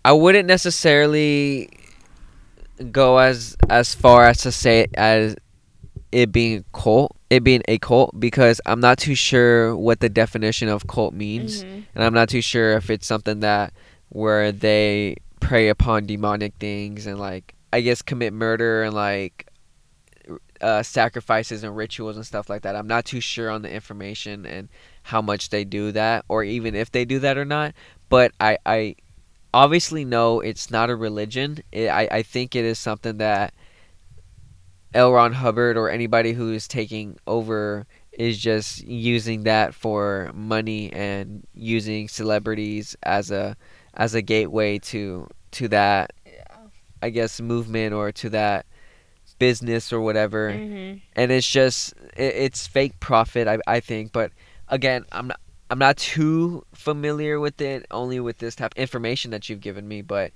I 0.03 0.13
wouldn't 0.13 0.47
necessarily 0.47 1.69
go 2.91 3.17
as 3.19 3.55
as 3.69 3.93
far 3.93 4.25
as 4.25 4.39
to 4.41 4.51
say 4.51 4.81
it 4.81 4.89
as 4.95 5.35
it 6.11 6.31
being 6.31 6.59
a 6.59 6.77
cult, 6.77 7.15
it 7.29 7.43
being 7.43 7.61
a 7.67 7.77
cult, 7.77 8.19
because 8.19 8.59
I'm 8.65 8.79
not 8.79 8.97
too 8.97 9.15
sure 9.15 9.75
what 9.75 9.99
the 9.99 10.09
definition 10.09 10.67
of 10.67 10.87
cult 10.87 11.13
means, 11.13 11.63
Mhm. 11.63 11.83
and 11.95 12.03
I'm 12.03 12.13
not 12.13 12.27
too 12.29 12.41
sure 12.41 12.73
if 12.73 12.89
it's 12.89 13.07
something 13.07 13.39
that 13.41 13.73
where 14.09 14.51
they 14.51 15.15
prey 15.39 15.69
upon 15.69 16.05
demonic 16.05 16.53
things 16.59 17.07
and 17.07 17.17
like 17.19 17.53
I 17.71 17.81
guess 17.81 18.01
commit 18.01 18.33
murder 18.33 18.83
and 18.83 18.93
like 18.93 19.47
uh, 20.61 20.83
sacrifices 20.83 21.63
and 21.63 21.75
rituals 21.75 22.15
and 22.15 22.25
stuff 22.25 22.49
like 22.49 22.61
that. 22.61 22.75
I'm 22.75 22.87
not 22.87 23.05
too 23.05 23.19
sure 23.19 23.49
on 23.49 23.61
the 23.61 23.71
information 23.71 24.45
and 24.45 24.69
how 25.03 25.21
much 25.21 25.49
they 25.49 25.63
do 25.63 25.91
that, 25.91 26.25
or 26.27 26.43
even 26.43 26.75
if 26.75 26.91
they 26.91 27.05
do 27.05 27.19
that 27.19 27.37
or 27.37 27.45
not. 27.45 27.73
But 28.09 28.31
I, 28.39 28.57
I 28.65 28.95
obviously 29.53 30.05
know 30.05 30.39
it's 30.39 30.69
not 30.71 30.89
a 30.89 30.95
religion. 30.95 31.59
It, 31.71 31.87
I, 31.87 32.07
I 32.11 32.21
think 32.23 32.55
it 32.55 32.65
is 32.65 32.79
something 32.79 33.17
that 33.17 33.53
L. 34.93 35.11
Ron 35.11 35.33
Hubbard 35.33 35.77
or 35.77 35.89
anybody 35.89 36.33
who 36.33 36.51
is 36.53 36.67
taking 36.67 37.17
over 37.25 37.85
is 38.11 38.37
just 38.37 38.83
using 38.83 39.43
that 39.43 39.73
for 39.73 40.31
money 40.33 40.91
and 40.91 41.47
using 41.53 42.07
celebrities 42.07 42.95
as 43.03 43.31
a 43.31 43.55
as 43.93 44.13
a 44.13 44.21
gateway 44.21 44.77
to 44.77 45.27
to 45.51 45.67
that 45.69 46.11
I 47.01 47.09
guess 47.09 47.39
movement 47.39 47.93
or 47.93 48.11
to 48.11 48.29
that 48.31 48.65
business 49.47 49.91
or 49.93 49.99
whatever. 50.07 50.43
Mhm. 50.53 51.01
and 51.19 51.27
it's 51.35 51.49
just 51.59 51.93
it, 52.25 52.33
it's 52.45 52.67
fake 52.67 52.95
profit 52.99 53.47
I, 53.53 53.57
I 53.67 53.79
think. 53.81 54.11
But 54.13 54.29
again 54.77 55.03
i'm 55.11 55.27
not 55.27 55.39
i'm 55.69 55.79
not 55.87 55.97
too 55.97 56.63
familiar 56.87 57.39
with 57.45 57.59
it 57.59 57.85
only 57.91 58.19
with 58.27 58.37
this 58.37 58.55
type 58.55 58.73
of 58.75 58.81
information 58.81 59.31
that 59.33 59.49
you've 59.49 59.65
given 59.69 59.85
me. 59.87 59.99
But 60.01 60.31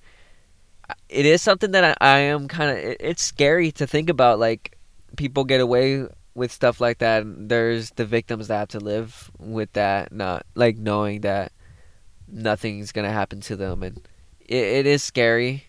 it 1.10 1.26
is 1.26 1.42
something 1.42 1.72
that 1.72 1.84
i, 1.84 1.94
I 2.02 2.20
am 2.34 2.48
kind 2.48 2.70
of 2.72 2.78
it, 2.78 2.98
it's 3.00 3.24
scary 3.24 3.72
to 3.80 3.86
think 3.88 4.10
about 4.10 4.40
like 4.40 4.78
people 5.18 5.44
get 5.44 5.62
away 5.62 6.06
with 6.36 6.52
stuff 6.52 6.82
like 6.82 6.98
that 7.00 7.24
and 7.24 7.50
there's 7.50 7.92
the 7.96 8.06
victims 8.06 8.48
that 8.50 8.58
have 8.60 8.74
to 8.76 8.80
live 8.80 9.32
with 9.40 9.72
that 9.74 10.12
not 10.12 10.46
like 10.56 10.78
knowing 10.78 11.22
that 11.22 11.52
nothing's 12.28 12.92
gonna 12.92 13.12
happen 13.22 13.40
to 13.42 13.56
them. 13.56 13.84
And 13.84 14.02
it, 14.42 14.64
it 14.80 14.86
is 14.86 15.02
scary 15.04 15.66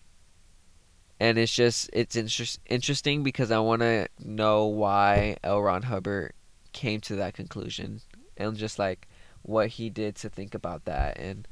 and 1.18 1.38
it's 1.38 1.52
just 1.52 1.88
it's 1.92 2.16
interest, 2.16 2.61
interesting 2.66 3.22
because 3.22 3.50
I 3.50 3.59
want 3.59 3.81
to 3.83 4.09
know 4.22 4.66
why 4.66 5.37
L. 5.42 5.62
Ron 5.62 5.83
Hubbard 5.83 6.33
came 6.72 7.00
to 7.02 7.16
that 7.16 7.35
conclusion 7.35 8.00
and 8.37 8.57
just 8.57 8.79
like 8.79 9.09
what 9.42 9.68
he 9.68 9.88
did 9.88 10.16
to 10.16 10.29
think 10.29 10.55
about 10.55 10.85
that 10.85 11.18
and 11.18 11.48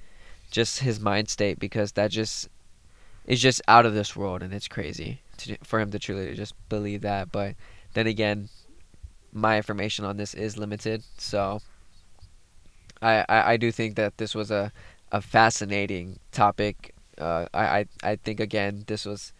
just 0.50 0.81
his 0.81 1.00
mind 1.00 1.29
state 1.29 1.59
because 1.59 1.92
that 1.92 2.11
just 2.11 2.48
is 3.27 3.40
just 3.40 3.62
out 3.66 3.87
of 3.87 3.94
this 3.94 4.14
world 4.14 4.42
and 4.42 4.53
it's 4.53 4.68
crazy 4.68 5.20
to, 5.38 5.57
for 5.62 5.81
him 5.81 5.90
to 5.90 5.98
truly 5.98 6.35
just 6.35 6.55
believe 6.68 7.00
that. 7.00 7.33
But 7.33 7.55
then 7.94 8.07
again 8.07 8.50
my 9.33 9.57
information 9.57 10.05
on 10.05 10.16
this 10.16 10.35
is 10.35 10.59
limited. 10.59 11.03
So 11.18 11.61
I, 13.00 13.24
I, 13.29 13.53
I 13.53 13.57
do 13.57 13.72
think 13.72 13.96
that 13.96 14.18
this 14.18 14.35
was 14.35 14.50
a, 14.50 14.72
a 15.11 15.20
fascinating 15.20 16.18
topic. 16.33 16.94
Uh, 17.18 17.46
I, 17.55 17.79
I 17.79 17.87
I 18.03 18.16
think 18.16 18.40
again 18.40 18.85
this 18.87 19.05
was 19.07 19.33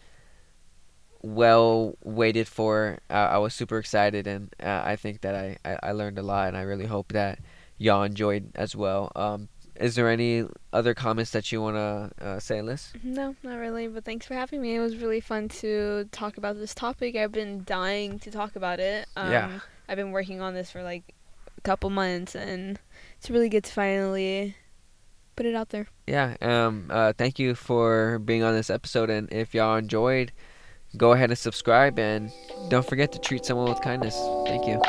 well 1.25 1.97
waited 2.05 2.47
for. 2.47 2.99
Uh, 3.09 3.15
I 3.15 3.39
was 3.39 3.55
super 3.55 3.79
excited, 3.79 4.27
and 4.27 4.55
uh, 4.63 4.83
I 4.85 4.97
think 4.97 5.23
that 5.23 5.35
I, 5.35 5.57
I, 5.65 5.79
I 5.83 5.93
learned 5.93 6.19
a 6.19 6.23
lot, 6.23 6.49
and 6.49 6.57
I 6.57 6.63
really 6.63 6.87
hope 6.87 7.13
that 7.13 7.39
y'all 7.79 8.03
enjoyed 8.03 8.51
as 8.55 8.77
well. 8.77 9.11
Um, 9.17 9.49
is 9.77 9.97
there 9.97 10.09
any 10.09 10.45
other 10.73 10.95
comments 10.95 11.33
that 11.33 11.51
you 11.51 11.61
want 11.61 11.77
to 11.77 12.25
uh, 12.25 12.39
say, 12.39 12.63
Liz? 12.63 12.93
No, 13.03 13.35
not 13.43 13.57
really. 13.57 13.89
But 13.89 14.05
thanks 14.05 14.27
for 14.27 14.35
having 14.35 14.63
me. 14.63 14.77
It 14.77 14.81
was 14.81 14.97
really 14.97 15.21
fun 15.21 15.49
to 15.61 16.09
talk 16.13 16.37
about 16.37 16.57
this 16.57 16.75
topic. 16.75 17.17
I've 17.17 17.33
been 17.33 17.65
dying 17.65 18.19
to 18.21 18.31
talk 18.31 18.55
about 18.55 18.79
it. 18.79 19.07
Um, 19.17 19.33
Yeah. 19.33 19.61
I've 19.89 19.97
been 19.97 20.13
working 20.13 20.41
on 20.41 20.55
this 20.55 20.71
for 20.71 20.83
like 20.83 21.15
a 21.59 21.61
couple 21.63 21.91
months, 21.91 22.37
and 22.37 22.79
it's 23.19 23.31
really 23.31 23.49
good 23.49 23.65
to 23.65 23.73
finally 23.73 24.57
put 25.37 25.45
it 25.47 25.55
out 25.55 25.71
there. 25.71 25.89
Yeah. 26.07 26.37
Um. 26.41 26.87
Uh. 26.91 27.13
Thank 27.17 27.39
you 27.39 27.55
for 27.55 28.19
being 28.21 28.43
on 28.45 28.55
this 28.55 28.71
episode, 28.71 29.11
and 29.11 29.31
if 29.33 29.55
y'all 29.55 29.77
enjoyed, 29.77 30.31
go 30.97 31.13
ahead 31.13 31.31
and 31.31 31.39
subscribe, 31.39 31.99
and 31.99 32.31
don't 32.69 32.87
forget 32.87 33.13
to 33.13 33.19
treat 33.19 33.45
someone 33.45 33.69
with 33.69 33.81
kindness. 33.81 34.17
Thank 34.47 34.67
you. 34.67 34.81